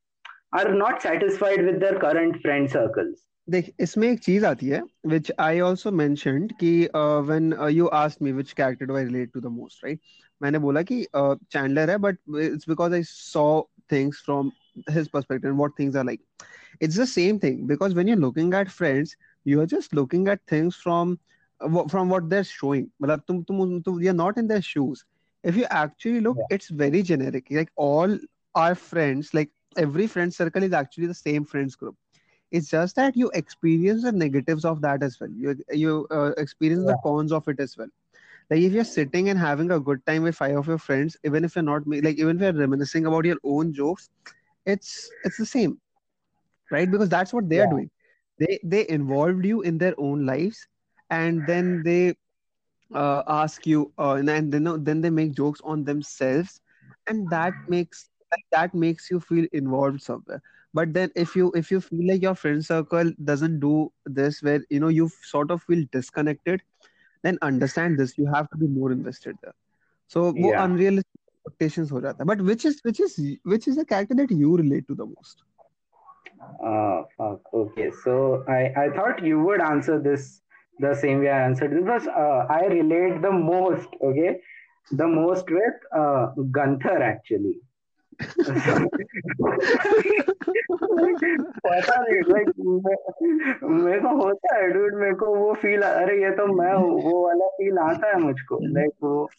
are 0.54 0.72
not 0.74 1.00
satisfied 1.00 1.66
with 1.66 1.76
their 1.76 1.98
current 1.98 2.42
friend 2.42 2.68
circles 2.70 3.26
देख 3.50 3.70
इसमें 3.80 4.08
एक 4.08 4.20
चीज़ 4.20 4.46
आती 4.46 4.68
है 4.68 4.82
विच 5.06 5.32
आई 5.40 5.60
ऑल्सो 5.60 5.92
मैंशनड 5.92 6.52
कि 6.60 6.90
when 6.96 7.54
you 7.72 7.88
asked 7.88 8.24
me 8.26 8.32
which 8.32 8.52
character 8.54 8.86
do 8.86 8.96
I 8.96 9.04
relate 9.04 9.32
to 9.34 9.40
the 9.40 9.46
most 9.46 9.86
right 9.86 10.00
मैंने 10.42 10.60
बोला 10.60 10.82
कि 10.82 11.04
चैंडलर 11.16 11.84
uh, 11.84 11.90
है 11.90 11.98
but 11.98 12.18
it's 12.40 12.70
because 12.70 12.94
I 12.94 13.04
saw 13.04 13.62
things 13.90 14.22
from 14.24 14.52
his 14.90 15.08
perspective 15.08 15.50
and 15.50 15.58
what 15.58 15.76
things 15.78 15.96
are 15.96 16.04
like. 16.04 16.22
It's 16.80 16.96
the 16.96 17.08
same 17.08 17.40
thing 17.40 17.68
because 17.68 17.94
when 17.94 18.08
you're 18.08 18.18
looking 18.18 18.54
at 18.54 18.72
friends 18.72 19.16
you 19.46 19.62
are 19.62 19.66
just 19.66 19.94
looking 19.94 20.28
at 20.28 20.40
things 20.48 20.76
from 20.76 21.20
uh, 21.62 21.88
from 21.88 22.10
what 22.10 22.30
they're 22.30 22.44
showing. 22.44 22.92
You're 23.00 24.14
not 24.14 24.38
in 24.38 24.48
their 24.48 24.62
shoes. 24.62 25.06
If 25.44 25.56
you 25.56 25.66
actually 25.70 26.20
look 26.22 26.38
yeah. 26.38 26.56
it's 26.56 26.70
very 26.70 27.02
generic. 27.04 27.48
Like 27.50 27.72
all 27.76 28.18
our 28.56 28.76
friends 28.76 29.34
like 29.34 29.52
every 29.78 30.08
friend 30.08 30.34
circle 30.34 30.64
is 30.64 30.74
actually 30.74 31.08
the 31.08 31.14
same 31.14 31.46
friends 31.46 31.76
group. 31.76 31.96
It's 32.52 32.70
just 32.70 32.96
that 32.96 33.16
you 33.16 33.30
experience 33.34 34.04
the 34.04 34.12
negatives 34.12 34.66
of 34.66 34.82
that 34.82 35.04
as 35.04 35.20
well. 35.20 35.30
You 35.30 35.56
you 35.72 36.08
uh, 36.12 36.32
experience 36.38 36.84
yeah. 36.86 36.94
the 36.94 36.98
cons 37.04 37.32
of 37.32 37.48
it 37.48 37.60
as 37.60 37.78
well 37.78 37.90
like 38.50 38.62
if 38.62 38.74
you're 38.74 38.84
sitting 38.84 39.30
and 39.30 39.40
having 39.40 39.72
a 39.72 39.80
good 39.80 40.06
time 40.06 40.24
with 40.24 40.36
five 40.36 40.56
of 40.58 40.68
your 40.68 40.78
friends 40.78 41.18
even 41.24 41.44
if 41.44 41.56
you're 41.56 41.64
not 41.64 41.88
like 41.88 42.18
even 42.18 42.36
if 42.38 42.42
you're 42.42 42.54
reminiscing 42.54 43.06
about 43.06 43.26
your 43.26 43.38
own 43.44 43.74
jokes 43.74 44.10
it's 44.66 45.10
it's 45.24 45.38
the 45.38 45.46
same 45.46 45.80
right? 46.72 46.90
Because 46.90 47.10
that's 47.10 47.34
what 47.34 47.50
they 47.50 47.58
yeah. 47.58 47.64
are 47.64 47.70
doing. 47.70 47.90
They 48.40 48.60
they 48.64 48.88
involved 48.90 49.46
you 49.46 49.62
in 49.62 49.78
their 49.78 49.94
own 49.98 50.26
lives 50.26 50.68
and 51.10 51.46
then 51.48 51.84
they 51.84 52.16
uh, 52.94 53.24
ask 53.28 53.66
you 53.66 53.92
uh, 53.98 54.14
and 54.14 54.28
then 54.28 54.50
then, 54.50 54.84
then 54.84 55.02
they 55.02 55.10
make 55.10 55.34
jokes 55.34 55.62
on 55.64 55.84
themselves 55.84 56.62
and 57.08 57.30
that 57.30 57.54
makes 57.68 58.10
that 58.52 58.74
makes 58.74 59.10
you 59.10 59.20
feel 59.20 59.46
involved 59.54 60.02
somewhere. 60.02 60.42
But 60.74 60.94
then 60.94 61.12
if 61.16 61.36
you 61.36 61.52
if 61.56 61.72
you 61.72 61.80
feel 61.82 62.08
like 62.08 62.22
your 62.22 62.36
friend 62.36 62.64
circle 62.66 63.12
doesn't 63.24 63.60
do 63.60 63.92
this 64.06 64.42
where 64.42 64.62
you 64.70 64.80
know 64.80 64.90
you 64.90 65.10
sort 65.24 65.52
of 65.52 65.64
feel 65.64 65.86
disconnected 65.92 66.62
then 67.25 67.39
understand 67.43 67.99
this 67.99 68.17
you 68.19 68.27
have 68.27 68.49
to 68.51 68.57
be 68.57 68.67
more 68.67 68.93
invested 68.93 69.37
there 69.43 69.55
so 70.09 70.33
yeah. 70.37 70.65
unrealistic 70.65 71.21
expectations 71.47 71.93
हो 71.93 72.01
जाता 72.01 72.25
है 72.25 72.29
but 72.33 72.45
which 72.51 72.65
is 72.71 72.81
which 72.89 73.01
is 73.07 73.17
which 73.55 73.69
is 73.73 73.81
the 73.83 73.87
character 73.95 74.15
that 74.21 74.31
you 74.43 74.57
relate 74.57 74.87
to 74.93 74.95
the 74.95 75.07
most 75.07 75.43
uh 76.69 77.03
fuck 77.17 77.55
okay 77.63 77.91
so 78.05 78.45
i 78.59 78.61
i 78.85 78.87
thought 78.99 79.23
you 79.31 79.41
would 79.49 79.61
answer 79.73 79.99
this 80.07 80.31
the 80.85 80.95
same 81.03 81.21
way 81.25 81.31
i 81.31 81.41
answered 81.49 81.77
this 81.77 81.85
because 81.85 82.09
uh, 82.09 82.47
i 82.59 82.63
relate 82.75 83.21
the 83.27 83.33
most 83.33 84.01
okay 84.11 84.41
the 85.01 85.07
most 85.07 85.51
with 85.51 85.75
uh, 85.95 86.27
Gunther 86.51 87.03
actually 87.03 87.57
पता 91.66 91.96
नहीं 92.02 92.22
like 92.28 92.52
मेरे 93.64 94.00
को 94.00 94.16
होता 94.24 94.56
है 94.56 94.68
dude 94.72 94.96
मेरे 94.96 95.14
को 95.14 95.36
वो 95.36 95.54
feel 95.54 95.82
अरे 95.82 96.22
ये 96.24 96.32
तो 96.32 96.48
मैं 96.54 96.74
वो 96.74 97.26
वाला 97.26 97.48
फील 97.48 97.78
आता 97.78 98.08
है 98.08 98.20
मुझको 98.20 98.60
लाइक 98.64 98.92
वो 99.04 99.30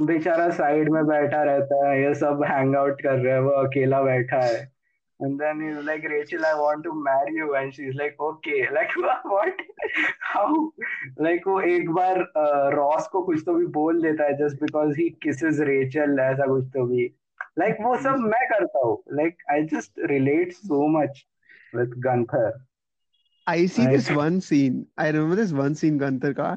बेचारा 0.00 0.50
साइड 0.50 0.88
में 0.88 1.04
बैठा 1.06 1.42
रहता 1.42 1.88
है 1.88 2.02
ये 2.02 2.14
सब 2.14 2.44
हैंग 2.48 2.76
आउट 2.76 3.02
कर 3.02 3.18
रहे 3.18 3.32
हैं 3.32 3.40
वो 3.40 3.50
अकेला 3.50 4.02
बैठा 4.02 4.40
है 4.40 4.72
And 5.20 5.38
then 5.38 5.60
he's 5.60 5.84
like, 5.84 6.02
Rachel, 6.02 6.44
I 6.44 6.54
want 6.54 6.82
to 6.84 6.92
marry 6.92 7.34
you. 7.34 7.54
And 7.54 7.72
she's 7.72 7.94
like, 7.94 8.16
okay. 8.20 8.66
Like, 8.74 8.90
what? 9.24 9.54
How? 10.18 10.72
Like, 11.16 11.46
वो 11.46 11.60
एक 11.60 11.90
बार 11.90 12.18
रॉस 12.74 13.06
को 13.06 13.22
कुछ 13.22 13.42
तो 13.46 13.54
भी 13.54 13.66
बोल 13.66 14.02
देता 14.02 14.24
है 14.24 14.38
just 14.38 14.58
because 14.58 14.96
he 14.96 15.06
kisses 15.26 15.60
Rachel 15.60 16.18
ऐसा 16.20 16.46
कुछ 16.46 16.64
तो 16.64 16.86
भी. 16.86 17.14
Like, 17.56 17.80
वो 17.80 17.96
सब 18.02 18.18
मैं 18.32 18.46
करता 18.52 18.86
हूँ. 18.86 19.02
Like, 19.20 19.36
I 19.50 19.62
just 19.62 19.90
relate 20.08 20.54
so 20.56 20.88
much 20.88 21.26
with 21.74 22.00
Gunther. 22.00 22.52
I 23.46 23.66
see 23.66 23.82
I, 23.82 23.96
this 23.96 24.10
one 24.10 24.40
scene. 24.40 24.86
I 24.96 25.08
remember 25.08 25.36
this 25.36 25.52
one 25.52 25.74
scene, 25.74 25.98
Gunther 25.98 26.34
ka, 26.34 26.56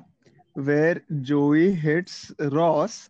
where 0.54 1.02
Joey 1.22 1.72
hits 1.72 2.32
Ross 2.40 3.10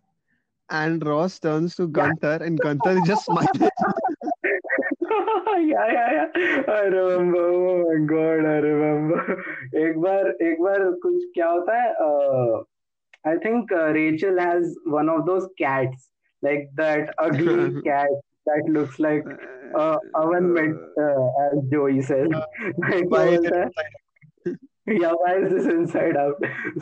and 0.69 1.05
Ross 1.05 1.39
turns 1.39 1.75
to 1.75 1.87
Gunther 1.87 2.37
yeah. 2.39 2.47
and 2.47 2.59
Gunther 2.59 2.97
is 2.97 3.07
just 3.07 3.25
smiling. 3.25 3.69
yeah, 5.57 5.87
yeah, 5.91 6.25
yeah. 6.35 6.61
I 6.67 6.81
remember. 6.81 7.47
Oh 7.49 7.83
my 7.83 8.05
god, 8.05 8.45
I 8.45 8.57
remember. 8.65 9.43
एक 9.75 9.99
बार 10.01 10.29
एक 10.47 10.61
बार 10.61 10.79
कुछ 11.03 11.23
क्या 11.35 11.47
होता 11.49 11.81
है 11.81 11.93
uh, 12.07 12.63
I 13.25 13.37
think 13.43 13.71
uh, 13.71 13.91
Rachel 13.93 14.39
has 14.39 14.75
one 14.85 15.09
of 15.09 15.25
those 15.25 15.47
cats, 15.57 16.09
like 16.41 16.69
that 16.75 17.13
ugly 17.17 17.81
cat 17.85 18.09
that 18.45 18.63
looks 18.67 18.99
like 18.99 19.23
uh, 19.77 19.97
oven 20.13 20.53
mitt, 20.53 20.75
uh, 20.99 21.27
as 21.51 21.63
Joey 21.71 22.01
says. 22.01 22.29
like, 22.77 23.09
why 23.09 23.29
is 23.29 23.43
yeah, 24.87 25.13
why 25.13 25.37
is 25.39 25.51
this 25.51 25.65
inside 25.65 26.15
out? 26.15 26.35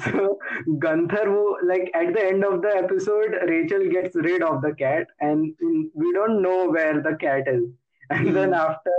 So 0.03 0.37
Gunther, 0.79 1.25
who 1.25 1.57
like 1.63 1.89
at 1.93 2.13
the 2.13 2.25
end 2.25 2.43
of 2.43 2.61
the 2.61 2.75
episode, 2.75 3.35
Rachel 3.47 3.89
gets 3.89 4.15
rid 4.15 4.43
of 4.43 4.61
the 4.61 4.73
cat, 4.75 5.07
and 5.21 5.53
we 5.93 6.13
don't 6.13 6.41
know 6.41 6.69
where 6.69 7.01
the 7.01 7.15
cat 7.15 7.47
is. 7.47 7.69
And 8.09 8.35
then 8.35 8.49
hmm. 8.49 8.55
after, 8.55 8.91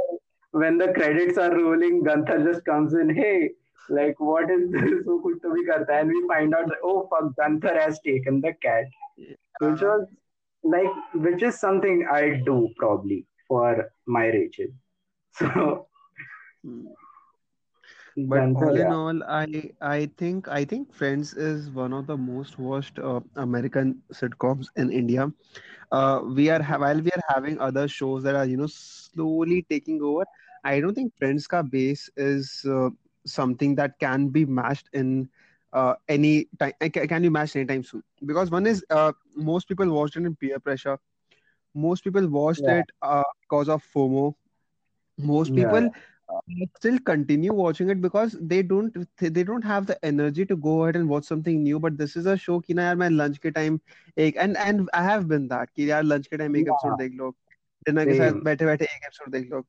when 0.52 0.78
the 0.78 0.92
credits 0.92 1.36
are 1.36 1.54
rolling, 1.54 2.02
Gunther 2.02 2.42
just 2.44 2.64
comes 2.64 2.94
in, 2.94 3.14
hey, 3.14 3.50
like 3.90 4.18
what 4.18 4.50
is 4.50 4.70
this? 4.70 5.04
So 5.04 5.20
kuch 5.22 5.42
to 5.42 5.64
karta 5.70 5.92
And 5.92 6.08
we 6.08 6.26
find 6.26 6.54
out, 6.54 6.68
that, 6.68 6.78
oh 6.82 7.06
fuck, 7.10 7.36
Gunther 7.36 7.78
has 7.78 8.00
taken 8.00 8.40
the 8.40 8.54
cat, 8.62 8.84
which 9.60 9.82
was 9.82 10.06
like, 10.64 10.90
which 11.14 11.42
is 11.42 11.58
something 11.60 12.06
I 12.10 12.42
do 12.46 12.70
probably 12.78 13.26
for 13.48 13.90
my 14.06 14.26
Rachel. 14.26 14.68
So. 15.32 15.88
Hmm 16.62 16.88
but 18.32 18.44
all 18.54 18.76
in 18.76 18.92
all 18.92 19.22
i 19.24 19.46
i 19.80 20.06
think 20.20 20.48
i 20.48 20.64
think 20.64 20.92
friends 20.92 21.32
is 21.34 21.70
one 21.70 21.92
of 21.92 22.06
the 22.06 22.16
most 22.16 22.58
watched 22.58 22.98
uh, 22.98 23.20
american 23.44 23.90
sitcoms 24.12 24.66
in 24.76 24.90
india 24.90 25.26
uh, 25.92 26.20
we 26.38 26.48
are 26.50 26.62
ha- 26.62 26.78
while 26.78 27.00
we 27.00 27.10
are 27.16 27.24
having 27.34 27.58
other 27.60 27.86
shows 27.88 28.22
that 28.22 28.34
are 28.34 28.46
you 28.46 28.56
know 28.56 28.66
slowly 28.74 29.64
taking 29.68 30.00
over 30.02 30.24
i 30.64 30.80
don't 30.80 30.94
think 30.94 31.12
friends 31.18 31.46
ka 31.46 31.62
base 31.62 32.08
is 32.16 32.64
uh, 32.76 32.88
something 33.26 33.74
that 33.76 33.98
can 33.98 34.28
be 34.28 34.44
matched 34.44 34.88
in 34.92 35.28
uh, 35.74 35.94
any 36.08 36.48
time 36.58 36.72
can 36.80 37.22
be 37.22 37.28
any 37.28 37.50
anytime 37.56 37.82
soon? 37.82 38.02
Because 38.24 38.50
one 38.50 38.66
is 38.66 38.84
uh, 38.90 39.12
most 39.34 39.68
people 39.68 39.90
watched 39.90 40.16
it 40.16 40.24
in 40.24 40.34
peer 40.36 40.58
pressure. 40.58 40.98
Most 41.74 42.04
people 42.04 42.26
watched 42.28 42.62
yeah. 42.62 42.78
it 42.78 42.90
uh, 43.02 43.24
because 43.42 43.68
of 43.68 43.84
fomo. 43.94 44.34
Most 45.18 45.54
people 45.54 45.82
yeah. 45.82 46.02
Uh, 46.26 46.40
still 46.78 46.98
continue 47.00 47.52
watching 47.52 47.90
it 47.90 48.00
because 48.00 48.34
they 48.40 48.62
don't 48.62 48.94
they 49.20 49.44
don't 49.44 49.62
have 49.62 49.86
the 49.86 49.96
energy 50.02 50.46
to 50.46 50.56
go 50.56 50.84
ahead 50.84 50.96
and 50.96 51.06
watch 51.06 51.24
something 51.24 51.62
new. 51.62 51.78
But 51.78 51.98
this 51.98 52.16
is 52.16 52.24
a 52.24 52.36
show 52.36 52.60
ki 52.60 52.72
na 52.78 52.86
yaar 52.86 52.98
main 53.02 53.18
lunch 53.18 53.40
ke 53.42 53.52
time 53.58 53.76
ek 54.16 54.38
and 54.44 54.56
and 54.66 54.88
i 54.94 55.02
have 55.06 55.26
been 55.32 55.48
that 55.48 55.74
ki 55.74 55.88
yaar 55.90 56.06
lunch 56.12 56.30
ke 56.30 56.40
time 56.42 56.56
ek 56.60 56.70
yeah. 56.70 56.78
episode 56.78 57.02
dekh 57.02 57.18
lo 57.20 57.28
dinner 57.88 58.06
ke 58.10 58.16
saath 58.22 58.40
baithe 58.48 58.64
baithe 58.70 58.86
ek 58.86 59.06
episode 59.10 59.36
dekh 59.36 59.52
lo 59.56 59.60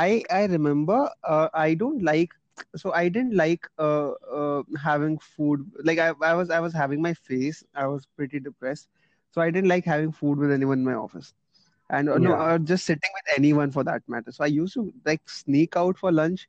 i 0.00 0.22
i 0.40 0.42
remember 0.54 1.00
uh, 1.34 1.48
i 1.54 1.72
don't 1.84 2.04
like 2.10 2.36
so 2.76 2.92
I 2.92 3.08
didn't 3.08 3.34
like 3.34 3.66
uh, 3.78 4.10
uh, 4.10 4.62
having 4.82 5.18
food 5.18 5.70
like 5.82 5.98
I, 5.98 6.12
I 6.22 6.34
was 6.34 6.50
I 6.50 6.60
was 6.60 6.72
having 6.72 7.02
my 7.02 7.14
face 7.14 7.64
I 7.74 7.86
was 7.86 8.06
pretty 8.16 8.40
depressed 8.40 8.88
so 9.32 9.40
I 9.40 9.50
didn't 9.50 9.68
like 9.68 9.84
having 9.84 10.12
food 10.12 10.38
with 10.38 10.52
anyone 10.52 10.78
in 10.78 10.84
my 10.84 10.94
office 10.94 11.34
and 11.90 12.08
uh, 12.08 12.12
yeah. 12.12 12.28
no, 12.28 12.34
uh, 12.34 12.58
just 12.58 12.86
sitting 12.86 13.10
with 13.14 13.38
anyone 13.38 13.70
for 13.70 13.84
that 13.84 14.02
matter. 14.08 14.32
So 14.32 14.44
I 14.44 14.48
used 14.48 14.74
to 14.74 14.92
like 15.04 15.28
sneak 15.28 15.76
out 15.76 15.98
for 15.98 16.10
lunch 16.10 16.48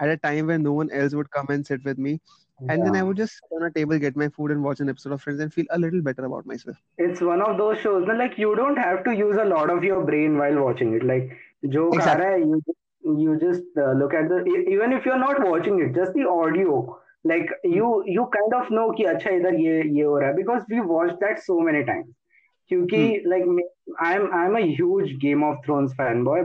at 0.00 0.08
a 0.08 0.16
time 0.16 0.48
when 0.48 0.62
no 0.62 0.72
one 0.72 0.90
else 0.90 1.14
would 1.14 1.30
come 1.30 1.46
and 1.48 1.66
sit 1.66 1.84
with 1.84 1.98
me. 1.98 2.20
And 2.68 2.78
yeah. 2.78 2.84
then 2.84 2.96
I 2.96 3.02
would 3.02 3.16
just 3.16 3.34
sit 3.34 3.56
on 3.56 3.64
a 3.64 3.70
table, 3.70 3.98
get 3.98 4.16
my 4.16 4.28
food, 4.28 4.52
and 4.52 4.62
watch 4.62 4.78
an 4.78 4.88
episode 4.88 5.12
of 5.12 5.22
Friends, 5.22 5.40
and 5.40 5.52
feel 5.52 5.64
a 5.70 5.78
little 5.78 6.00
better 6.00 6.24
about 6.24 6.46
myself. 6.46 6.76
It's 6.98 7.20
one 7.20 7.42
of 7.42 7.58
those 7.58 7.78
shows 7.78 8.06
that 8.06 8.16
like 8.16 8.38
you 8.38 8.54
don't 8.54 8.76
have 8.76 9.02
to 9.04 9.12
use 9.12 9.36
a 9.36 9.44
lot 9.44 9.70
of 9.70 9.82
your 9.82 10.04
brain 10.04 10.38
while 10.38 10.62
watching 10.62 10.94
it. 10.94 11.04
Like 11.04 11.36
Joe 11.68 11.90
exactly. 11.92 12.46
you 12.46 12.62
you 13.04 13.38
just 13.40 13.62
uh, 13.76 13.92
look 13.92 14.14
at 14.14 14.28
the 14.28 14.44
even 14.68 14.92
if 14.92 15.04
you're 15.04 15.18
not 15.18 15.42
watching 15.44 15.80
it, 15.80 15.94
just 15.94 16.12
the 16.14 16.28
audio. 16.28 16.98
Like 17.24 17.50
you 17.64 18.02
you 18.06 18.28
kind 18.32 18.54
of 18.54 18.70
know 18.70 18.92
कि 18.96 19.04
अच्छा 19.04 19.30
इधर 19.30 19.54
ये 19.54 19.82
ये 19.96 20.02
हो 20.02 20.18
रहा 20.18 20.30
है 20.30 20.36
because 20.36 20.64
we 20.70 20.80
watched 20.80 21.20
that 21.20 21.42
so 21.48 21.60
many 21.60 21.84
times. 21.84 22.12
क्योंकि 22.68 23.22
like 23.26 23.42
I 24.02 24.14
am 24.14 24.30
I 24.34 24.46
am 24.46 24.56
huge 24.56 25.12
Game 25.12 25.44
of 25.44 25.56
Thrones 25.66 25.92
fan 25.92 26.24
boy 26.24 26.42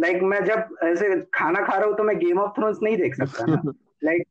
मैं 0.00 0.44
जब 0.44 0.76
ऐसे 0.84 1.20
खाना 1.34 1.60
खा 1.60 1.76
रहा 1.76 1.86
हूँ 1.86 1.96
तो 1.96 2.02
मैं 2.02 2.18
गेम 2.18 2.38
ऑफ़ 2.38 2.50
थ्रोन्स 2.50 2.78
नहीं 2.82 2.96
देख 2.96 3.14
सकता 3.14 3.46
ना 3.46 3.72
like 4.04 4.22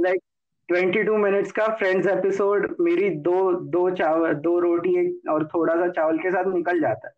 like 0.00 0.20
twenty 0.68 1.02
two 1.02 1.16
minutes 1.16 1.52
का 1.52 1.66
फ्रेंड्स 1.66 2.06
एपिसोड 2.06 2.76
मेरी 2.80 3.10
दो 3.10 3.52
दो 3.52 3.90
चावल 3.90 4.34
दो 4.34 4.58
रोटी 4.60 5.20
और 5.30 5.46
थोड़ा 5.54 5.74
सा 5.76 5.88
चावल 5.88 6.18
के 6.18 6.30
साथ 6.30 6.52
निकल 6.54 6.80
जाता 6.80 7.08
है 7.08 7.14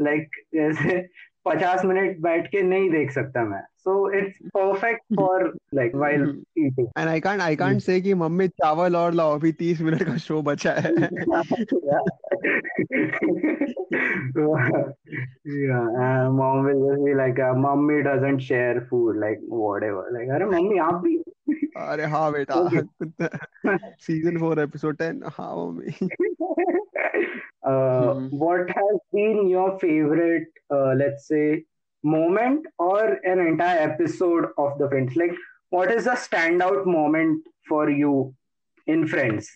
लाइक 0.00 0.30
जैसे 0.54 1.08
पचास 1.44 1.84
मिनट 1.84 2.18
बैठ 2.18 2.46
के 2.46 2.62
नहीं 2.62 2.90
देख 2.90 3.10
सकता 3.10 3.44
मैं। 3.44 3.62
So 3.78 4.12
it's 4.12 4.38
perfect 4.44 5.00
for 5.16 5.58
like 5.74 5.94
while 5.94 6.42
eating 6.58 6.88
and 6.98 7.08
I 7.08 7.20
can't 7.20 7.40
I 7.40 7.56
can't 7.56 7.80
say 7.80 8.00
कि 8.00 8.14
मम्मी 8.14 8.48
चावल 8.48 8.96
और 8.96 9.12
लाओ 9.12 9.34
अभी 9.34 9.52
30 9.52 9.80
मिनट 9.80 10.02
का 10.02 10.16
शो 10.16 10.42
बचा 10.42 10.72
है। 10.72 10.94
Yeah. 15.44 16.28
Mom 16.38 16.64
will 16.64 16.80
just 16.88 17.04
be 17.04 17.14
like 17.14 17.38
uh, 17.38 17.54
mommy 17.54 18.02
doesn't 18.02 18.38
share 18.40 18.86
food 18.90 19.16
like 19.16 19.40
whatever. 19.48 20.04
Like 20.12 20.30
अरे 20.34 20.44
मम्मी 20.44 20.78
आप 20.78 20.94
भी 20.94 21.16
अरे 21.76 22.04
हाँ 22.04 22.32
बेटा। 22.32 22.68
सीज़न 24.00 24.38
4 24.38 24.58
एपिसोड 24.58 24.96
10 24.96 25.22
हाँ 25.24 25.56
mummy. 25.56 26.08
Uh, 27.64 27.70
mm-hmm. 27.70 28.36
what 28.36 28.68
has 28.68 28.98
been 29.12 29.48
your 29.48 29.78
favorite 29.78 30.48
uh, 30.70 30.94
let's 30.94 31.26
say 31.26 31.64
moment 32.02 32.64
or 32.78 33.14
an 33.24 33.40
entire 33.40 33.78
episode 33.90 34.46
of 34.56 34.78
the 34.78 34.88
friends 34.88 35.16
like 35.16 35.32
what 35.70 35.90
is 35.90 36.06
a 36.06 36.12
standout 36.12 36.86
moment 36.86 37.42
for 37.68 37.90
you 37.90 38.34
in 38.86 39.06
friends 39.06 39.50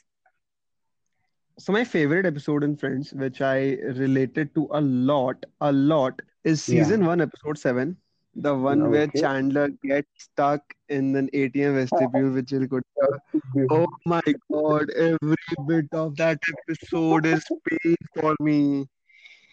so 1.58 1.72
my 1.72 1.84
favorite 1.84 2.26
episode 2.26 2.64
in 2.64 2.76
friends 2.76 3.12
which 3.12 3.40
i 3.40 3.76
related 4.02 4.52
to 4.54 4.68
a 4.72 4.80
lot 4.80 5.46
a 5.60 5.72
lot 5.72 6.20
is 6.44 6.62
season 6.62 7.00
yeah. 7.02 7.06
1 7.08 7.20
episode 7.20 7.56
7 7.56 7.96
the 8.34 8.54
one 8.54 8.82
okay. 8.82 8.90
where 8.90 9.06
Chandler 9.08 9.68
gets 9.84 10.08
stuck 10.18 10.62
in 10.88 11.14
an 11.16 11.28
ATM 11.32 11.74
vestibule 11.74 12.30
with 12.30 12.46
Jill 12.46 12.66
Goodacre. 12.66 13.18
Oh 13.70 13.86
my 14.06 14.22
god, 14.50 14.90
every 14.90 15.36
bit 15.66 15.86
of 15.92 16.16
that 16.16 16.38
episode 16.68 17.26
is 17.26 17.44
pain 17.68 17.96
for 18.14 18.34
me. 18.40 18.86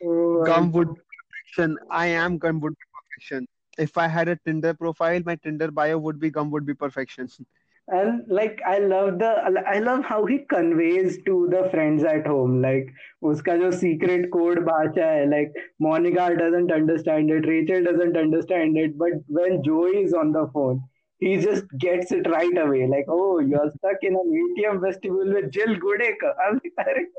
Oh 0.04 0.44
Gum 0.46 0.72
would 0.72 0.94
be 0.94 1.02
perfection. 1.02 1.78
I 1.90 2.08
am 2.08 2.38
Gum 2.38 2.60
would 2.62 2.74
be 2.74 2.86
perfection. 2.94 3.48
If 3.78 3.98
I 3.98 4.08
had 4.08 4.28
a 4.28 4.38
Tinder 4.46 4.74
profile, 4.74 5.22
my 5.26 5.36
Tinder 5.36 5.72
bio 5.72 5.98
would 5.98 6.20
be 6.20 6.30
Gum 6.30 6.52
would 6.52 6.66
be 6.66 6.74
perfection. 6.74 7.30
and 7.92 8.24
like 8.28 8.60
i 8.68 8.78
love 8.78 9.18
the 9.20 9.30
i 9.68 9.80
love 9.80 10.04
how 10.04 10.26
he 10.26 10.40
conveys 10.50 11.18
to 11.26 11.48
the 11.52 11.68
friends 11.72 12.04
at 12.04 12.28
home 12.28 12.62
like 12.62 12.88
uska 13.24 13.58
jo 13.62 13.72
secret 13.72 14.30
code 14.36 14.60
bhacha 14.70 15.08
hai 15.12 15.24
like 15.34 15.58
monica 15.88 16.28
doesn't 16.42 16.72
understand 16.72 17.32
it 17.38 17.48
rachel 17.52 17.84
doesn't 17.84 18.18
understand 18.18 18.78
it 18.78 18.98
but 18.98 19.14
when 19.40 19.64
joey 19.70 19.96
is 20.02 20.14
on 20.14 20.32
the 20.32 20.46
phone 20.54 20.82
he 21.20 21.38
just 21.46 21.66
gets 21.86 22.12
it 22.12 22.30
right 22.34 22.58
away 22.66 22.88
like 22.88 23.10
oh 23.10 23.40
you're 23.40 23.72
stuck 23.78 24.06
in 24.10 24.20
an 24.20 24.30
atm 24.42 24.82
vestibule 24.82 25.34
with 25.34 25.52
jill 25.52 25.76
goodacre. 25.86 26.34
I'm 26.46 26.62
like 26.78 27.10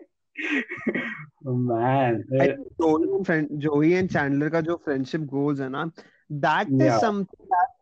oh 1.46 1.54
man 1.54 2.24
joey, 2.80 3.48
joey 3.59 3.94
and 3.94 4.11
chandler 4.11 4.48
ka 4.50 4.62
jo 4.62 4.78
friendship 4.87 5.26
goals 5.35 5.59
hai 5.64 5.68
na 5.68 5.85
that 6.46 6.68
is 6.68 6.87
yeah. 6.87 6.98
something 6.98 7.52
that 7.56 7.76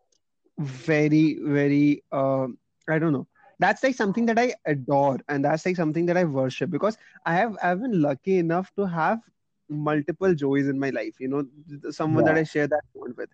very 0.59 1.39
very 1.59 2.03
uh, 2.11 2.49
I 2.89 2.99
don't 2.99 3.13
know. 3.13 3.27
That's 3.61 3.83
like 3.83 3.95
something 3.97 4.27
that 4.27 4.39
I 4.39 4.55
adore, 4.67 5.19
and 5.29 5.45
that's 5.45 5.67
like 5.67 5.77
something 5.77 6.07
that 6.07 6.17
I 6.17 6.25
worship 6.25 6.71
because 6.71 6.97
I 7.27 7.35
have 7.35 7.57
I've 7.63 7.81
been 7.81 8.01
lucky 8.01 8.39
enough 8.39 8.73
to 8.77 8.87
have 8.87 9.21
multiple 9.69 10.33
Joeys 10.35 10.71
in 10.71 10.79
my 10.79 10.91
life. 10.91 11.15
You 11.19 11.29
know, 11.29 11.91
someone 11.91 12.25
yeah. 12.25 12.33
that 12.33 12.39
I 12.41 12.45
share 12.45 12.69
that 12.69 12.83
bond 12.95 13.17
with. 13.17 13.31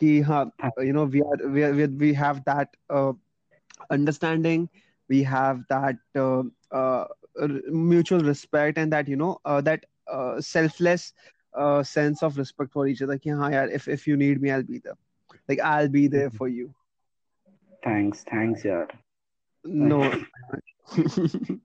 Ki, 0.00 0.20
ha, 0.20 0.46
you 0.78 0.92
know, 0.92 1.04
we 1.04 1.22
are 1.22 1.48
we 1.48 1.62
are, 1.62 1.86
we 1.86 2.12
have 2.12 2.44
that 2.44 2.74
uh, 2.90 3.12
understanding. 3.90 4.68
We 5.08 5.22
have 5.22 5.64
that 5.68 5.96
uh, 6.16 6.42
uh, 6.72 7.04
mutual 7.68 8.20
respect, 8.20 8.78
and 8.78 8.92
that 8.92 9.08
you 9.08 9.16
know 9.16 9.38
uh, 9.44 9.60
that 9.62 9.86
uh, 10.10 10.40
selfless 10.40 11.12
uh, 11.54 11.82
sense 11.82 12.22
of 12.22 12.36
respect 12.36 12.72
for 12.72 12.86
each 12.86 13.02
other. 13.02 13.18
Ki, 13.18 13.30
ha, 13.30 13.48
yaar, 13.48 13.70
if 13.72 13.88
if 13.88 14.06
you 14.06 14.16
need 14.16 14.42
me, 14.42 14.50
I'll 14.50 14.62
be 14.62 14.78
there. 14.78 14.98
Like 15.48 15.60
I'll 15.60 15.88
be 15.88 16.08
there 16.08 16.28
mm-hmm. 16.28 16.36
for 16.36 16.48
you. 16.48 16.74
Thanks, 17.82 18.24
thanks, 18.24 18.64
yeah. 18.64 18.86
No. 19.64 20.10
the 20.96 21.60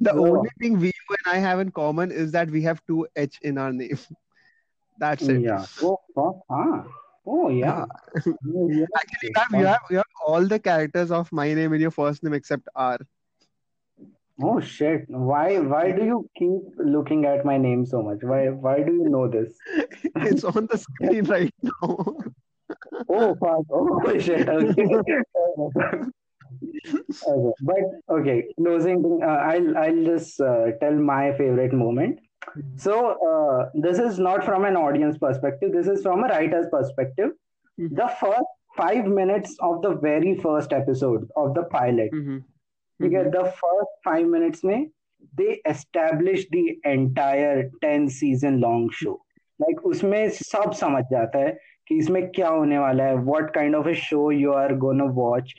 Yeah. 0.00 0.12
only 0.12 0.50
thing 0.60 0.78
we 0.78 0.86
you 0.86 1.16
and 1.24 1.36
I 1.36 1.38
have 1.38 1.60
in 1.60 1.70
common 1.70 2.10
is 2.10 2.32
that 2.32 2.50
we 2.50 2.62
have 2.62 2.80
two 2.86 3.06
H 3.16 3.38
in 3.42 3.58
our 3.58 3.72
name. 3.72 3.98
That's 4.98 5.28
it. 5.28 5.42
Yeah. 5.42 5.64
Oh, 5.82 5.98
fuck, 6.14 6.36
huh? 6.50 6.82
Oh, 7.26 7.48
yeah. 7.48 7.84
Yeah, 8.24 8.34
oh, 8.54 8.68
yeah. 8.68 8.86
Actually, 8.96 9.28
you 9.28 9.32
have, 9.36 9.60
you 9.60 9.66
have 9.66 9.80
you 9.90 9.96
have 9.96 10.12
all 10.26 10.46
the 10.46 10.58
characters 10.58 11.10
of 11.10 11.32
my 11.32 11.52
name 11.54 11.72
in 11.72 11.80
your 11.80 11.90
first 11.90 12.22
name 12.22 12.34
except 12.34 12.68
R. 12.74 12.98
Oh 14.42 14.60
shit. 14.60 15.04
Why 15.08 15.58
why 15.60 15.92
do 15.92 16.04
you 16.04 16.28
keep 16.36 16.62
looking 16.78 17.24
at 17.24 17.44
my 17.44 17.56
name 17.56 17.86
so 17.86 18.02
much? 18.02 18.18
Why 18.22 18.48
why 18.48 18.82
do 18.82 18.92
you 18.92 19.08
know 19.08 19.28
this? 19.28 19.56
It's 20.16 20.44
on 20.44 20.66
the 20.70 20.78
screen 20.78 21.24
right 21.24 21.54
now 21.62 22.16
Oh 23.09 23.35
fuck. 23.35 23.65
Oh 23.71 24.17
shit. 24.19 24.47
Okay. 24.49 24.85
Okay. 25.59 27.51
But 27.61 27.83
okay, 28.09 28.47
closing 28.57 29.01
thing, 29.03 29.19
uh, 29.23 29.27
I'll 29.27 29.77
I'll 29.77 30.03
just 30.05 30.39
uh, 30.41 30.71
tell 30.81 30.93
my 30.93 31.31
favorite 31.37 31.73
moment. 31.73 32.19
So 32.75 32.93
uh, 33.31 33.69
this 33.73 33.99
is 33.99 34.19
not 34.19 34.43
from 34.43 34.65
an 34.65 34.75
audience 34.75 35.17
perspective. 35.17 35.71
This 35.71 35.87
is 35.87 36.01
from 36.01 36.23
a 36.23 36.27
writer's 36.27 36.67
perspective. 36.71 37.31
Mhm. 37.79 37.95
The 37.95 38.07
first 38.21 38.49
five 38.77 39.05
minutes 39.19 39.55
of 39.61 39.81
the 39.81 39.93
very 40.07 40.35
first 40.45 40.73
episode 40.73 41.27
of 41.35 41.53
the 41.59 41.63
pilot. 41.75 42.11
Mhm. 42.21 42.39
ठीक 43.01 43.13
है 43.13 43.23
the 43.33 43.43
first 43.59 43.91
five 44.05 44.25
minutes 44.35 44.63
में 44.69 44.89
they 45.39 45.53
establish 45.73 46.41
the 46.55 46.63
entire 46.93 47.69
10 47.83 48.07
season 48.15 48.59
long 48.63 48.89
show 49.01 49.13
like 49.63 49.79
उसमें 49.91 50.29
सब 50.37 50.73
समझ 50.81 51.03
जाता 51.11 51.39
है 51.39 51.57
कि 51.88 51.98
इसमें 51.98 52.30
क्या 52.30 52.48
होने 52.48 52.78
वाला 52.78 53.04
है 53.04 53.16
what 53.16 53.54
kind 53.54 53.74
of 53.74 53.88
a 53.88 53.94
show 53.94 54.30
you 54.30 54.52
are 54.52 54.74
gonna 54.74 55.00
watch 55.00 55.54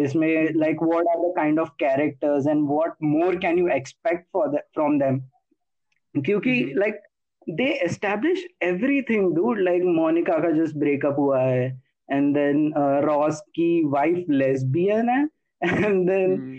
इसमें 0.00 0.48
like 0.54 0.82
what 0.82 1.06
are 1.06 1.28
the 1.28 1.32
kind 1.36 1.60
of 1.60 1.68
characters 1.68 2.46
and 2.46 2.68
what 2.68 2.94
more 3.02 3.36
can 3.36 3.58
you 3.58 3.68
expect 3.68 4.26
for 4.32 4.56
from 4.56 4.98
them 4.98 5.20
क्योंकि 6.14 6.72
like 6.76 6.94
they 7.50 7.64
establish 7.64 8.46
everything 8.62 9.34
do 9.34 9.52
like 9.52 9.82
Monica 9.82 10.38
का 10.38 10.50
just 10.50 10.76
breakup 10.76 11.16
हुआ 11.18 11.42
है 11.42 11.82
and 12.12 12.34
then 12.34 12.72
Ross 13.04 13.40
की 13.40 13.84
wife 13.84 14.24
less 14.30 14.62
है 14.76 15.00
N 15.00 15.28
and 15.62 16.10
mm-hmm. 16.10 16.58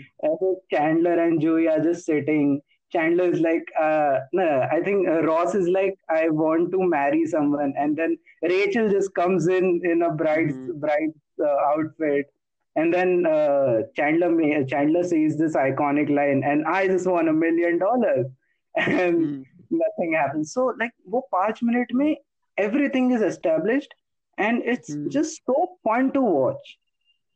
and 0.74 1.06
जो 1.06 1.16
and 1.16 1.40
Joey 1.40 2.60
Chandler 2.91 3.25
is 3.33 3.39
like, 3.39 3.71
uh, 3.81 4.19
no, 4.31 4.67
I 4.71 4.81
think 4.81 5.07
uh, 5.07 5.21
Ross 5.23 5.55
is 5.55 5.67
like, 5.67 5.95
I 6.09 6.29
want 6.29 6.71
to 6.71 6.83
marry 6.83 7.25
someone, 7.25 7.73
and 7.77 7.97
then 7.97 8.17
Rachel 8.41 8.89
just 8.89 9.13
comes 9.15 9.47
in 9.47 9.81
in 9.83 10.01
a 10.01 10.11
bride's 10.11 10.57
Mhm. 10.57 10.79
bride's 10.79 11.45
uh, 11.47 11.55
outfit, 11.71 12.31
and 12.75 12.93
then 12.93 13.25
uh, 13.25 13.81
Chandler 13.95 14.29
may, 14.29 14.63
Chandler 14.65 15.03
says 15.03 15.37
this 15.37 15.55
iconic 15.55 16.09
line, 16.09 16.43
and 16.43 16.65
I 16.65 16.87
just 16.87 17.07
want 17.07 17.29
a 17.29 17.33
million 17.33 17.77
dollars, 17.77 18.25
and 18.75 19.19
Mhm. 19.19 19.43
nothing 19.71 20.13
happens. 20.13 20.53
So 20.53 20.67
like, 20.83 20.95
वो 21.09 21.19
पांच 21.31 21.59
minute 21.63 21.93
में 21.93 22.15
everything 22.57 23.11
is 23.11 23.21
established, 23.21 23.93
and 24.39 24.63
it's 24.73 24.93
Hmm. 24.93 25.07
just 25.07 25.43
so 25.49 25.67
fun 25.87 26.11
to 26.13 26.25
watch. 26.31 26.73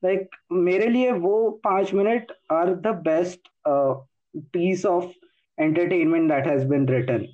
like 0.03 0.29
मेरे 0.51 0.87
लिए 0.87 1.11
वो 1.11 1.49
पांच 1.51 1.93
minute 1.93 2.31
are 2.51 2.73
the 2.75 2.87
best 2.87 3.39
piece 4.53 4.85
of 4.85 5.11
entertainment 5.57 6.29
that 6.29 6.45
has 6.45 6.65
been 6.65 6.85
written 6.85 7.27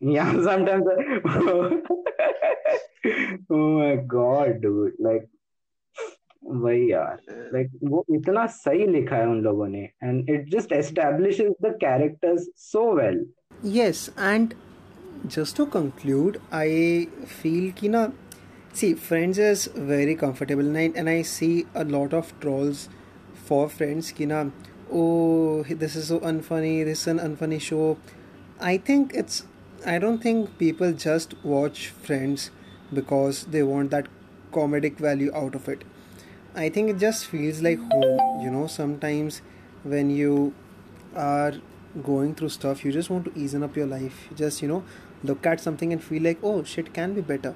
yeah 0.00 0.32
sometimes 0.48 0.84
oh 3.50 3.68
my 3.78 3.96
god 4.16 4.60
dude 4.62 4.98
like 4.98 5.28
वही 6.62 6.90
यार 6.92 7.18
like 7.54 7.70
वो 7.90 8.04
इतना 8.14 8.46
सही 8.52 8.86
लिखा 8.86 9.16
है 9.16 9.26
उन 9.28 9.40
लोगों 9.42 9.66
ने 9.68 9.88
and 10.06 10.30
it 10.36 10.48
just 10.54 10.72
establishes 10.78 11.52
the 11.66 11.70
characters 11.84 12.48
so 12.56 12.82
well 13.00 13.20
Yes, 13.64 14.10
and 14.18 14.54
just 15.28 15.56
to 15.56 15.66
conclude, 15.66 16.40
I 16.50 17.06
feel 17.26 17.72
कि 17.72 17.88
ना 17.88 18.12
see 18.72 18.94
Friends 18.94 19.38
is 19.38 19.66
very 19.90 20.16
comfortable 20.16 20.66
and 20.66 20.78
I, 20.78 20.90
and 20.96 21.08
I 21.08 21.22
see 21.22 21.66
a 21.74 21.84
lot 21.84 22.12
of 22.12 22.32
trolls 22.40 22.88
for 23.50 23.68
Friends 23.68 24.10
कि 24.12 24.26
ना 24.26 24.40
oh 24.91 25.63
this 25.63 25.95
is 25.95 26.07
so 26.07 26.19
unfunny. 26.19 26.85
This 26.85 27.01
is 27.01 27.07
an 27.07 27.19
unfunny 27.19 27.59
show. 27.59 27.97
I 28.59 28.77
think 28.77 29.13
it's 29.13 29.45
I 29.85 29.99
don't 29.99 30.19
think 30.19 30.57
people 30.57 30.91
just 30.93 31.35
watch 31.43 31.87
Friends 31.89 32.51
because 32.93 33.45
they 33.45 33.63
want 33.63 33.91
that 33.91 34.07
comedic 34.51 34.97
value 34.97 35.31
out 35.33 35.55
of 35.55 35.67
it. 35.67 35.83
I 36.55 36.69
think 36.69 36.89
it 36.89 36.97
just 36.97 37.25
feels 37.27 37.61
like 37.61 37.79
home 37.79 38.43
you 38.43 38.51
know. 38.51 38.67
Sometimes 38.67 39.41
when 39.83 40.09
you 40.09 40.53
are 41.15 41.53
going 42.03 42.35
through 42.35 42.49
stuff 42.49 42.83
you 42.85 42.91
just 42.91 43.09
want 43.09 43.25
to 43.25 43.39
ease 43.39 43.55
up 43.55 43.75
your 43.75 43.87
life. 43.87 44.27
Just 44.35 44.61
you 44.61 44.67
know 44.67 44.83
look 45.23 45.45
at 45.45 45.59
something 45.59 45.91
and 45.91 46.03
feel 46.03 46.23
like 46.23 46.39
oh 46.43 46.63
shit 46.63 46.93
can 46.93 47.13
be 47.13 47.21
better. 47.21 47.55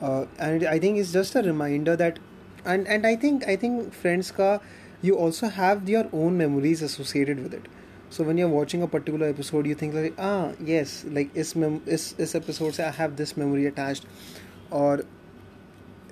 Uh, 0.00 0.26
and 0.38 0.64
i 0.64 0.78
think 0.78 0.96
it's 0.96 1.10
just 1.12 1.34
a 1.34 1.42
reminder 1.42 1.96
that 1.96 2.20
and 2.64 2.86
and 2.86 3.04
i 3.04 3.16
think 3.16 3.44
i 3.48 3.56
think 3.56 3.92
friends 3.92 4.30
ka 4.30 4.60
you 5.02 5.16
also 5.16 5.48
have 5.48 5.88
your 5.88 6.08
own 6.12 6.36
memories 6.36 6.82
associated 6.82 7.42
with 7.42 7.54
it. 7.54 7.66
So 8.10 8.24
when 8.24 8.38
you're 8.38 8.48
watching 8.48 8.82
a 8.82 8.88
particular 8.88 9.28
episode 9.28 9.66
you 9.66 9.74
think 9.74 9.94
like 9.94 10.14
ah 10.18 10.52
yes 10.60 11.04
like 11.08 11.34
this 11.34 11.54
mem- 11.54 11.82
is 11.84 12.12
this 12.14 12.34
episode 12.34 12.80
i 12.80 12.90
have 12.90 13.16
this 13.16 13.36
memory 13.36 13.66
attached 13.66 14.06
or 14.70 15.04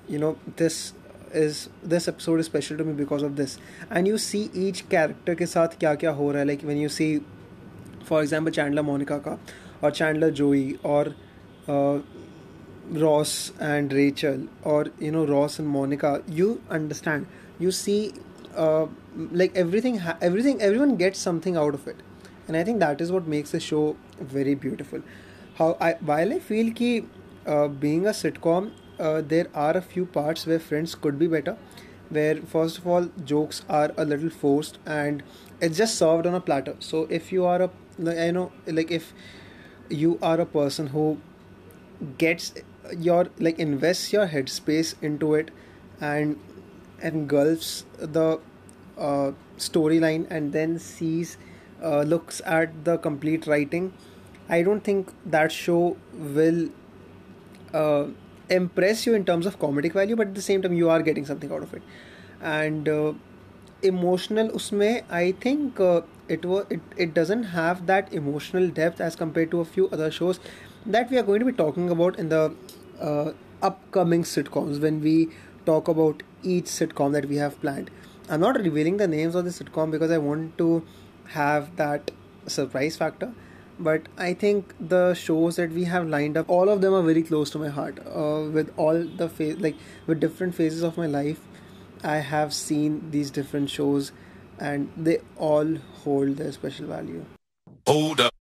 you 0.07 0.19
know 0.19 0.37
this 0.57 0.93
is 1.33 1.69
this 1.83 2.07
episode 2.07 2.39
is 2.39 2.45
special 2.45 2.77
to 2.77 2.83
me 2.83 2.93
because 2.93 3.21
of 3.23 3.35
this. 3.35 3.57
And 3.89 4.07
you 4.07 4.17
see 4.17 4.49
each 4.53 4.87
character 4.89 5.35
ke 5.35 5.47
saath 5.53 5.77
kya 5.79 5.97
kya 6.03 6.13
ho 6.15 6.27
raha 6.27 6.37
hai. 6.37 6.43
Like 6.43 6.61
when 6.61 6.77
you 6.77 6.89
see 6.89 7.21
for 8.03 8.21
example 8.21 8.51
chandler 8.51 8.83
monica 8.83 9.19
ka 9.19 9.37
or 9.81 9.91
chandler 9.91 10.31
joey 10.31 10.79
or 10.83 11.15
uh, 11.67 11.99
ross 13.03 13.51
and 13.59 13.91
rachel 13.91 14.47
or 14.63 14.85
you 14.99 15.11
know 15.11 15.25
ross 15.25 15.59
and 15.59 15.67
monica 15.67 16.23
you 16.27 16.61
understand. 16.69 17.27
You 17.59 17.71
see 17.71 18.13
uh, 18.57 18.87
like 19.31 19.55
everything 19.55 19.99
ha- 19.99 20.17
everything 20.21 20.61
everyone 20.61 20.95
gets 20.97 21.19
something 21.19 21.57
out 21.57 21.73
of 21.73 21.87
it. 21.87 21.97
And 22.47 22.57
I 22.57 22.63
think 22.63 22.79
that 22.79 23.01
is 23.01 23.11
what 23.11 23.27
makes 23.27 23.51
the 23.51 23.59
show 23.59 23.95
very 24.19 24.55
beautiful. 24.55 25.01
How 25.55 25.77
I 25.81 25.93
while 26.11 26.33
I 26.33 26.39
feel 26.39 26.71
कि 26.81 26.91
uh, 27.47 27.67
being 27.67 28.05
a 28.07 28.11
sitcom 28.21 28.71
uh, 28.99 29.21
there 29.21 29.47
are 29.53 29.75
a 29.77 29.81
few 29.81 30.05
parts 30.05 30.45
where 30.47 30.59
friends 30.59 30.95
could 30.95 31.19
be 31.19 31.27
better 31.27 31.55
where 32.09 32.35
first 32.53 32.77
of 32.79 32.87
all 32.87 33.09
jokes 33.31 33.61
are 33.69 33.91
a 33.97 34.05
little 34.05 34.29
forced 34.29 34.77
and 34.85 35.23
it's 35.61 35.77
just 35.77 35.95
served 35.95 36.25
on 36.25 36.35
a 36.35 36.41
platter. 36.41 36.75
So 36.79 37.07
if 37.09 37.31
you 37.31 37.45
are 37.45 37.61
a 37.63 37.69
i 38.25 38.29
know 38.31 38.51
like 38.67 38.91
if 38.91 39.13
you 39.89 40.19
are 40.21 40.39
a 40.41 40.45
person 40.45 40.87
who 40.87 41.05
gets 42.17 42.53
your 42.97 43.27
like 43.39 43.59
invests 43.59 44.13
your 44.13 44.27
headspace 44.27 44.93
into 45.01 45.33
it 45.33 45.51
and 45.99 46.39
engulfs 47.01 47.85
the 47.97 48.39
uh, 48.97 49.31
storyline 49.57 50.27
and 50.29 50.53
then 50.53 50.79
sees 50.79 51.37
uh, 51.83 52.01
looks 52.01 52.41
at 52.45 52.83
the 52.85 52.97
complete 52.97 53.47
writing. 53.47 53.93
I 54.49 54.61
don't 54.63 54.81
think 54.83 55.11
that 55.25 55.51
show 55.51 55.97
will 56.13 56.69
uh, 57.73 58.05
impress 58.49 59.05
you 59.05 59.13
in 59.13 59.25
terms 59.25 59.45
of 59.45 59.59
comedic 59.59 59.93
value 59.93 60.15
but 60.15 60.27
at 60.27 60.35
the 60.35 60.41
same 60.41 60.61
time 60.61 60.73
you 60.73 60.89
are 60.89 61.01
getting 61.01 61.25
something 61.25 61.51
out 61.51 61.63
of 61.63 61.73
it. 61.73 61.81
And 62.41 62.87
uh, 62.87 63.13
emotional 63.83 64.49
usme 64.49 65.03
i 65.11 65.31
think 65.33 65.79
uh, 65.79 66.01
it 66.27 66.43
was 66.45 66.65
it, 66.71 66.81
it 66.97 67.13
doesn't 67.13 67.43
have 67.43 67.85
that 67.85 68.11
emotional 68.11 68.67
depth 68.69 68.99
as 68.99 69.15
compared 69.15 69.51
to 69.51 69.59
a 69.59 69.65
few 69.65 69.87
other 69.89 70.09
shows 70.09 70.39
that 70.85 71.11
we 71.11 71.17
are 71.17 71.23
going 71.23 71.39
to 71.39 71.45
be 71.45 71.51
talking 71.51 71.89
about 71.91 72.17
in 72.17 72.29
the 72.29 72.55
uh, 72.99 73.31
upcoming 73.61 74.23
sitcoms. 74.23 74.79
When 74.79 75.01
we 75.01 75.29
talk 75.71 75.87
about 75.87 76.23
each 76.43 76.65
sitcom 76.65 77.11
that 77.17 77.27
we 77.33 77.41
have 77.45 77.59
planned 77.61 77.91
i'm 78.29 78.39
not 78.47 78.59
revealing 78.67 78.97
the 78.97 79.07
names 79.07 79.35
of 79.35 79.45
the 79.49 79.55
sitcom 79.57 79.91
because 79.97 80.11
i 80.11 80.17
want 80.29 80.57
to 80.57 80.69
have 81.39 81.75
that 81.83 82.11
surprise 82.47 82.97
factor 82.97 83.31
but 83.79 84.07
I 84.17 84.33
think 84.33 84.73
the 84.79 85.13
shows 85.13 85.57
that 85.57 85.71
we 85.71 85.83
have 85.83 86.07
lined 86.07 86.37
up, 86.37 86.49
all 86.49 86.69
of 86.69 86.81
them 86.81 86.93
are 86.93 87.03
very 87.03 87.21
close 87.21 87.49
to 87.51 87.59
my 87.59 87.69
heart. 87.69 87.99
Uh, 87.99 88.49
with 88.51 88.73
all 88.77 89.03
the 89.03 89.29
fa- 89.29 89.55
like 89.59 89.75
with 90.07 90.19
different 90.19 90.55
phases 90.55 90.83
of 90.83 90.97
my 90.97 91.05
life, 91.05 91.39
I 92.03 92.17
have 92.17 92.53
seen 92.53 93.11
these 93.11 93.29
different 93.29 93.69
shows, 93.69 94.11
and 94.59 94.91
they 94.97 95.19
all 95.35 95.75
hold 96.03 96.37
their 96.37 96.51
special 96.51 96.87
value. 96.87 97.25
Hold 97.85 98.21
up. 98.21 98.36